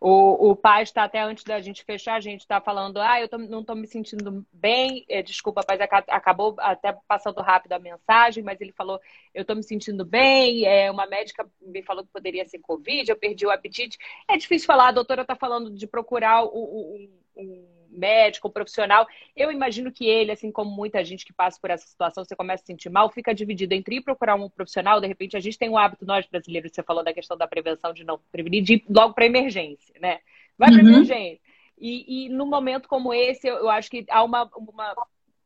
[0.00, 3.28] O, o pai está até antes da gente fechar, a gente está falando, ah, eu
[3.28, 8.42] tô, não estou me sentindo bem, é, desculpa, mas acabou até passando rápido a mensagem,
[8.42, 9.00] mas ele falou,
[9.34, 13.16] eu estou me sentindo bem, é, uma médica me falou que poderia ser Covid, eu
[13.16, 13.98] perdi o apetite.
[14.28, 19.06] É difícil falar, a doutora está falando de procurar o, o, um médico, um profissional.
[19.36, 22.62] Eu imagino que ele, assim como muita gente que passa por essa situação, você começa
[22.62, 25.68] a sentir mal, fica dividido entre ir procurar um profissional, de repente a gente tem
[25.68, 28.84] o hábito, nós brasileiros, você falou da questão da prevenção de não prevenir, de ir
[28.88, 30.20] logo para emergência, né?
[30.58, 30.88] Vai para uhum.
[30.88, 31.40] emergência.
[31.78, 34.94] E, e num momento como esse, eu, eu acho que há uma, uma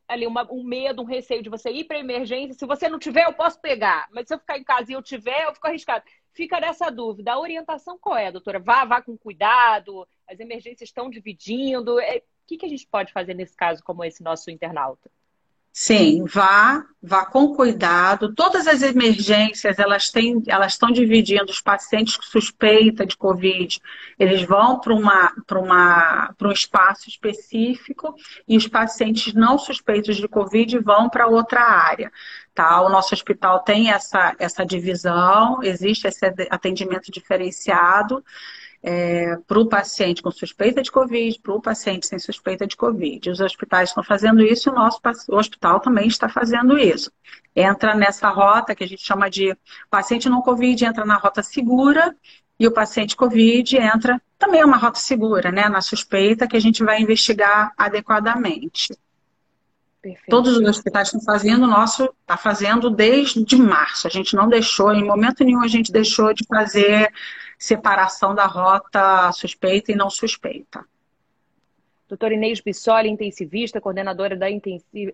[0.07, 2.53] ali uma, um medo, um receio de você ir para emergência.
[2.53, 4.07] Se você não tiver, eu posso pegar.
[4.11, 6.05] Mas se eu ficar em casa e eu tiver, eu fico arriscado.
[6.33, 7.33] Fica nessa dúvida.
[7.33, 8.59] A orientação qual é, doutora?
[8.59, 10.07] Vá, vá com cuidado.
[10.27, 11.99] As emergências estão dividindo.
[11.99, 15.09] É, que, que a gente pode fazer nesse caso como esse nosso internauta?
[15.79, 18.33] Sim, vá, vá com cuidado.
[18.33, 23.79] Todas as emergências, elas têm, elas estão dividindo os pacientes com suspeita de Covid,
[24.17, 28.15] eles vão para uma, para uma, para um espaço específico
[28.47, 32.11] e os pacientes não suspeitos de Covid vão para outra área.
[32.55, 32.81] Tá?
[32.81, 38.23] O nosso hospital tem essa, essa divisão, existe esse atendimento diferenciado
[38.81, 43.29] é, para o paciente com suspeita de Covid, para o paciente sem suspeita de Covid.
[43.29, 44.99] Os hospitais estão fazendo isso e o nosso
[45.29, 47.11] o hospital também está fazendo isso.
[47.55, 49.55] Entra nessa rota que a gente chama de
[49.89, 52.15] paciente não Covid, entra na rota segura
[52.59, 55.67] e o paciente Covid entra também é uma rota segura, né?
[55.67, 58.95] Na suspeita que a gente vai investigar adequadamente.
[60.01, 60.29] Perfeito.
[60.29, 64.07] Todos os hospitais estão fazendo, o nosso está fazendo desde março.
[64.07, 67.11] A gente não deixou, em momento nenhum, a gente deixou de fazer
[67.57, 70.85] separação da rota suspeita e não suspeita.
[72.07, 74.47] Doutora Inês Bissoli, intensivista, coordenadora da,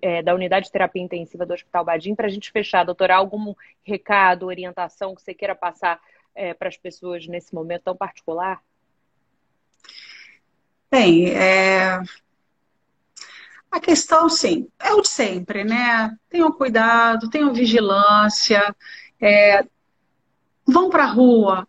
[0.01, 2.13] é, da Unidade de Terapia Intensiva do Hospital Badim.
[2.13, 5.99] Para a gente fechar, doutora, algum recado, orientação que você queira passar
[6.35, 8.61] é, para as pessoas nesse momento tão particular?
[10.91, 11.99] Bem, é...
[13.71, 16.15] a questão, sim, é o de sempre, né?
[16.29, 18.75] Tenham cuidado, tenham vigilância,
[19.19, 19.65] é...
[20.63, 21.67] vão para a rua,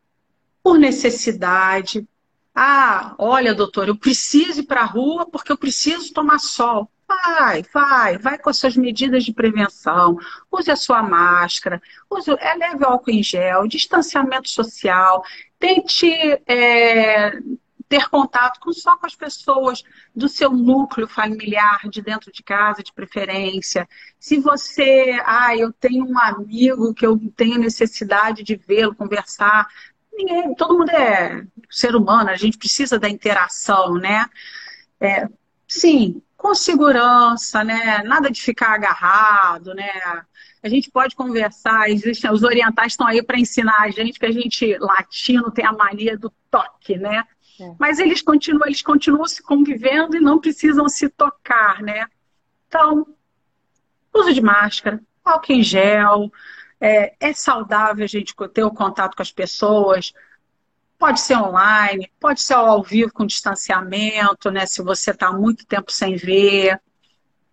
[0.65, 2.09] por necessidade.
[2.55, 6.91] Ah, olha, doutor, eu preciso ir para a rua porque eu preciso tomar sol.
[7.07, 10.17] Vai, vai, vai com as suas medidas de prevenção.
[10.51, 15.23] Use a sua máscara, use, é, leve álcool em gel, distanciamento social.
[15.59, 16.09] Tente
[16.47, 17.39] é,
[17.89, 19.83] ter contato com, só com as pessoas
[20.15, 23.89] do seu núcleo familiar, de dentro de casa, de preferência.
[24.19, 29.69] Se você, ah, eu tenho um amigo que eu tenho necessidade de vê-lo, conversar.
[30.17, 34.27] Ninguém, todo mundo é ser humano, a gente precisa da interação, né?
[35.01, 35.29] É,
[35.67, 38.03] sim, com segurança, né?
[38.05, 39.91] Nada de ficar agarrado, né?
[40.63, 44.33] A gente pode conversar, existem, os orientais estão aí para ensinar a gente que a
[44.33, 47.25] gente, latino, tem a mania do toque, né?
[47.61, 47.75] É.
[47.79, 52.07] Mas eles continuam, eles continuam se convivendo e não precisam se tocar, né?
[52.69, 53.07] Então,
[54.13, 56.31] uso de máscara, álcool em gel,
[56.81, 60.13] é, é saudável a gente ter o contato com as pessoas,
[60.99, 64.65] Pode ser online, pode ser ao vivo com distanciamento, né?
[64.65, 66.81] Se você está muito tempo sem ver,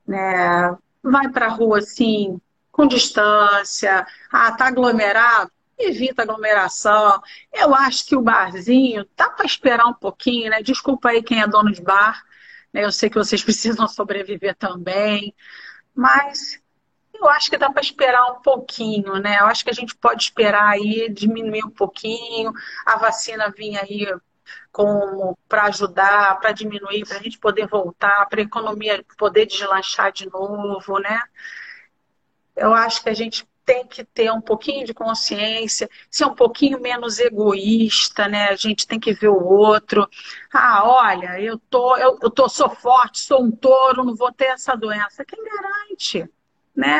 [0.07, 0.77] né?
[1.03, 2.39] Vai para a rua assim,
[2.71, 4.05] com distância.
[4.31, 5.51] Ah, tá aglomerado?
[5.77, 7.21] Evita aglomeração.
[7.51, 10.61] Eu acho que o barzinho dá para esperar um pouquinho, né?
[10.61, 12.23] Desculpa aí quem é dono de bar,
[12.71, 12.85] né?
[12.85, 15.35] Eu sei que vocês precisam sobreviver também,
[15.95, 16.60] mas
[17.21, 19.39] eu acho que dá para esperar um pouquinho, né?
[19.39, 22.51] Eu acho que a gente pode esperar aí, diminuir um pouquinho,
[22.85, 24.07] a vacina vir aí
[24.71, 30.11] como para ajudar, para diminuir, para a gente poder voltar, para a economia poder deslanchar
[30.11, 31.21] de novo, né?
[32.55, 36.81] Eu acho que a gente tem que ter um pouquinho de consciência, ser um pouquinho
[36.81, 38.49] menos egoísta, né?
[38.49, 40.09] A gente tem que ver o outro.
[40.53, 44.45] Ah, olha, eu tô, eu, eu tô, sou forte, sou um touro, não vou ter
[44.45, 45.23] essa doença.
[45.23, 46.29] Quem garante?
[46.81, 46.99] Né?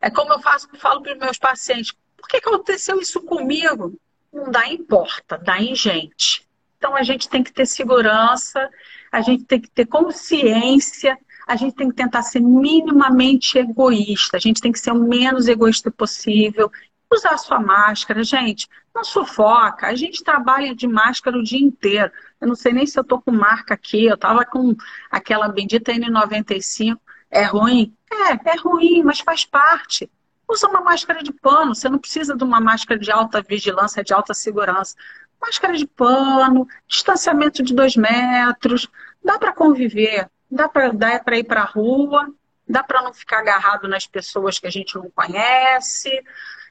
[0.00, 3.98] É como eu faço, falo para os meus pacientes, por que, aconteceu isso comigo?
[4.32, 6.46] Não dá importa, dá em gente.
[6.76, 8.68] Então a gente tem que ter segurança,
[9.12, 11.16] a gente tem que ter consciência,
[11.46, 15.46] a gente tem que tentar ser minimamente egoísta, a gente tem que ser o menos
[15.46, 16.70] egoísta possível,
[17.12, 22.10] usar sua máscara, gente, não sufoca, a gente trabalha de máscara o dia inteiro.
[22.40, 24.74] Eu não sei nem se eu tô com marca aqui, eu tava com
[25.10, 26.98] aquela bendita N95,
[27.30, 27.94] é ruim?
[28.14, 30.10] É, é ruim, mas faz parte.
[30.48, 34.12] Usa uma máscara de pano, você não precisa de uma máscara de alta vigilância, de
[34.12, 34.94] alta segurança.
[35.40, 38.88] Máscara de pano, distanciamento de dois metros,
[39.22, 42.32] dá para conviver, dá para ir para a rua,
[42.68, 46.10] dá para não ficar agarrado nas pessoas que a gente não conhece,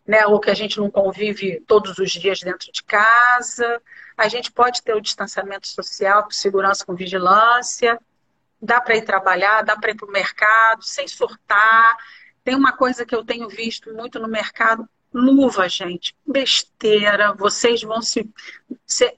[0.05, 3.81] né, ou que a gente não convive todos os dias dentro de casa.
[4.17, 7.99] A gente pode ter o distanciamento social com segurança, com vigilância
[8.63, 11.97] dá para ir trabalhar, dá para ir para o mercado, sem surtar.
[12.43, 16.15] Tem uma coisa que eu tenho visto muito no mercado, luva, gente.
[16.25, 18.29] Besteira, vocês vão se.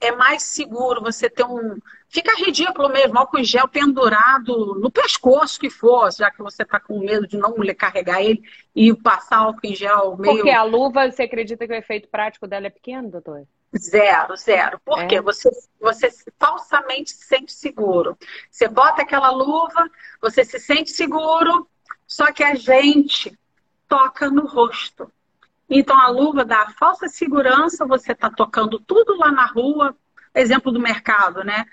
[0.00, 1.78] É mais seguro você ter um.
[2.08, 6.78] Fica ridículo mesmo, álcool em gel pendurado no pescoço que for, já que você está
[6.78, 8.42] com medo de não carregar ele
[8.74, 10.36] e passar álcool em gel meio.
[10.36, 13.46] Porque a luva, você acredita que o efeito prático dela é pequeno, doutor?
[13.76, 14.80] Zero, zero.
[14.84, 15.22] Porque é.
[15.22, 15.50] você,
[15.80, 18.16] você falsamente se sente seguro.
[18.50, 19.90] Você bota aquela luva,
[20.20, 21.68] você se sente seguro,
[22.06, 23.36] só que a gente
[23.88, 25.10] toca no rosto.
[25.68, 29.96] Então a luva dá a falsa segurança, você está tocando tudo lá na rua,
[30.34, 31.66] exemplo do mercado, né?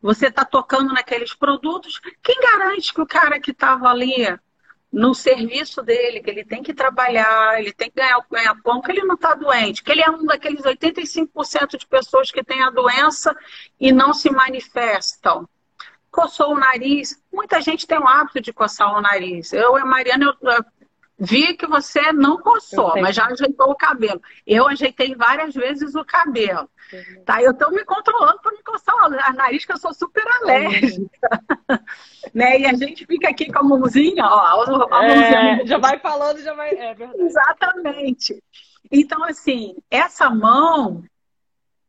[0.00, 2.00] Você está tocando naqueles produtos.
[2.22, 4.26] Quem garante que o cara que estava ali
[4.92, 8.90] no serviço dele, que ele tem que trabalhar, ele tem que ganhar o ganha-pão, que
[8.90, 12.70] ele não está doente, que ele é um daqueles 85% de pessoas que têm a
[12.70, 13.36] doença
[13.78, 15.48] e não se manifestam.
[16.10, 19.52] Coçou o nariz, muita gente tem o hábito de coçar o nariz.
[19.52, 20.64] Eu e a Mariana, eu,
[21.18, 24.22] Vi que você não coçou, mas já ajeitou o cabelo.
[24.46, 26.70] Eu ajeitei várias vezes o cabelo.
[26.92, 27.24] Uhum.
[27.24, 27.42] Tá?
[27.42, 31.08] Eu estou me controlando para não coçar o nariz, que eu sou super alérgica.
[31.68, 31.78] Uhum.
[32.32, 32.60] né?
[32.60, 34.62] E a gente fica aqui com a mãozinha, ó.
[34.62, 36.70] A mãozinha é, já vai falando, já vai.
[36.70, 37.20] É verdade.
[37.20, 38.42] Exatamente.
[38.90, 41.02] Então, assim, essa mão,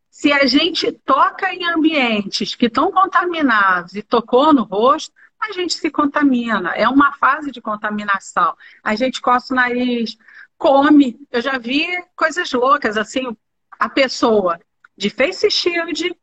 [0.09, 5.73] se a gente toca em ambientes que estão contaminados e tocou no rosto, a gente
[5.73, 6.71] se contamina.
[6.71, 8.55] É uma fase de contaminação.
[8.83, 10.17] A gente coça o nariz,
[10.57, 11.17] come.
[11.31, 13.35] Eu já vi coisas loucas, assim,
[13.71, 14.59] a pessoa
[14.97, 16.15] de face shield,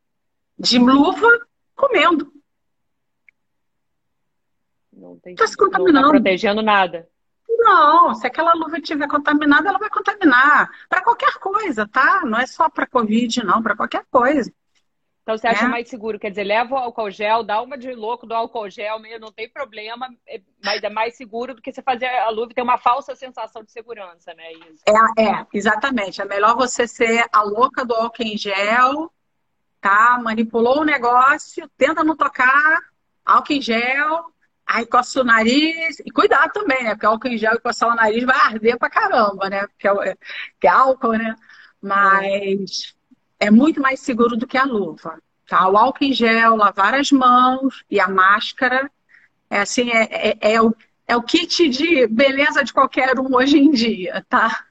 [0.58, 1.28] de luva,
[1.74, 2.30] comendo.
[4.92, 5.94] Não está se contaminando.
[5.94, 7.08] Não tá protegendo nada.
[7.48, 10.70] Não, se aquela luva estiver contaminada, ela vai contaminar.
[10.88, 12.22] Para qualquer coisa, tá?
[12.24, 14.52] Não é só para Covid, não, para qualquer coisa.
[15.26, 15.68] Então você acha é.
[15.68, 16.20] mais seguro?
[16.20, 19.50] Quer dizer, leva o álcool gel, dá uma de louco do álcool gel, não tem
[19.50, 22.78] problema, é, mas é mais seguro do que você fazer a luva e ter uma
[22.78, 24.44] falsa sensação de segurança, né?
[24.86, 26.22] É, é, exatamente.
[26.22, 29.12] É melhor você ser a louca do álcool em gel,
[29.80, 30.16] tá?
[30.22, 32.78] Manipulou o negócio, tenta não tocar,
[33.24, 34.32] álcool em gel,
[34.64, 36.90] aí coça o nariz, e cuidado também, né?
[36.90, 39.66] Porque álcool em gel e coçar o nariz vai arder pra caramba, né?
[39.66, 40.16] Porque é,
[40.60, 41.34] que é álcool, né?
[41.82, 42.95] Mas
[43.38, 45.20] é muito mais seguro do que a luva.
[45.48, 45.68] tá?
[45.68, 48.90] O álcool em gel, lavar as mãos e a máscara,
[49.50, 50.74] é assim, é, é, é o,
[51.06, 54.64] é o kit de beleza de qualquer um hoje em dia, tá?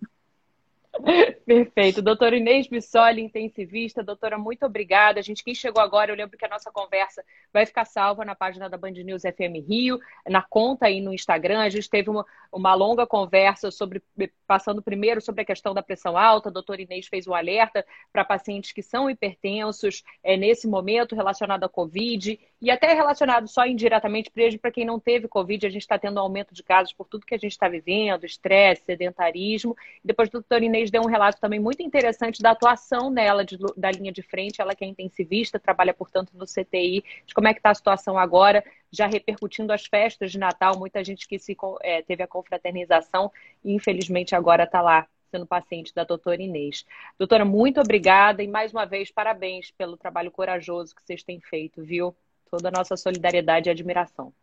[1.46, 2.02] Perfeito.
[2.02, 4.04] Doutora Inês Bissoli, intensivista.
[4.04, 5.20] Doutora, muito obrigada.
[5.20, 7.24] A gente, quem chegou agora, eu lembro que a nossa conversa
[7.54, 11.60] vai ficar salva na página da Band News FM Rio, na conta aí no Instagram.
[11.60, 14.02] A gente teve uma, uma longa conversa sobre,
[14.48, 16.50] passando primeiro sobre a questão da pressão alta.
[16.50, 21.64] A doutora Inês fez um alerta para pacientes que são hipertensos é, nesse momento relacionado
[21.64, 25.68] à Covid e até relacionado só indiretamente para quem não teve Covid.
[25.68, 28.26] A gente está tendo um aumento de casos por tudo que a gente está vivendo,
[28.26, 29.76] estresse, sedentarismo.
[30.04, 34.12] Depois doutora Inês deu um relato também muito interessante da atuação nela de, da linha
[34.12, 37.72] de frente, ela que é intensivista, trabalha, portanto, no CTI, de como é que está
[37.72, 42.24] a situação agora, já repercutindo as festas de Natal, muita gente que se, é, teve
[42.24, 43.32] a confraternização
[43.64, 46.86] e infelizmente agora está lá sendo paciente da doutora Inês.
[47.18, 51.84] Doutora, muito obrigada e mais uma vez parabéns pelo trabalho corajoso que vocês têm feito,
[51.84, 52.16] viu?
[52.50, 54.34] Toda a nossa solidariedade e admiração.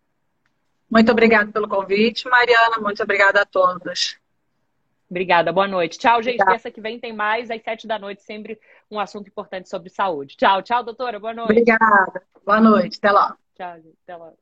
[0.90, 2.76] Muito obrigada pelo convite, Mariana.
[2.78, 4.21] Muito obrigada a todos.
[5.12, 5.98] Obrigada, boa noite.
[5.98, 6.42] Tchau, gente.
[6.42, 8.58] Terça que vem tem mais, às sete da noite, sempre
[8.90, 10.38] um assunto importante sobre saúde.
[10.38, 11.20] Tchau, tchau, doutora.
[11.20, 11.50] Boa noite.
[11.50, 12.22] Obrigada.
[12.46, 12.96] Boa noite.
[12.96, 13.36] Até lá.
[13.54, 13.98] Tchau, gente.
[14.04, 14.32] Até lá.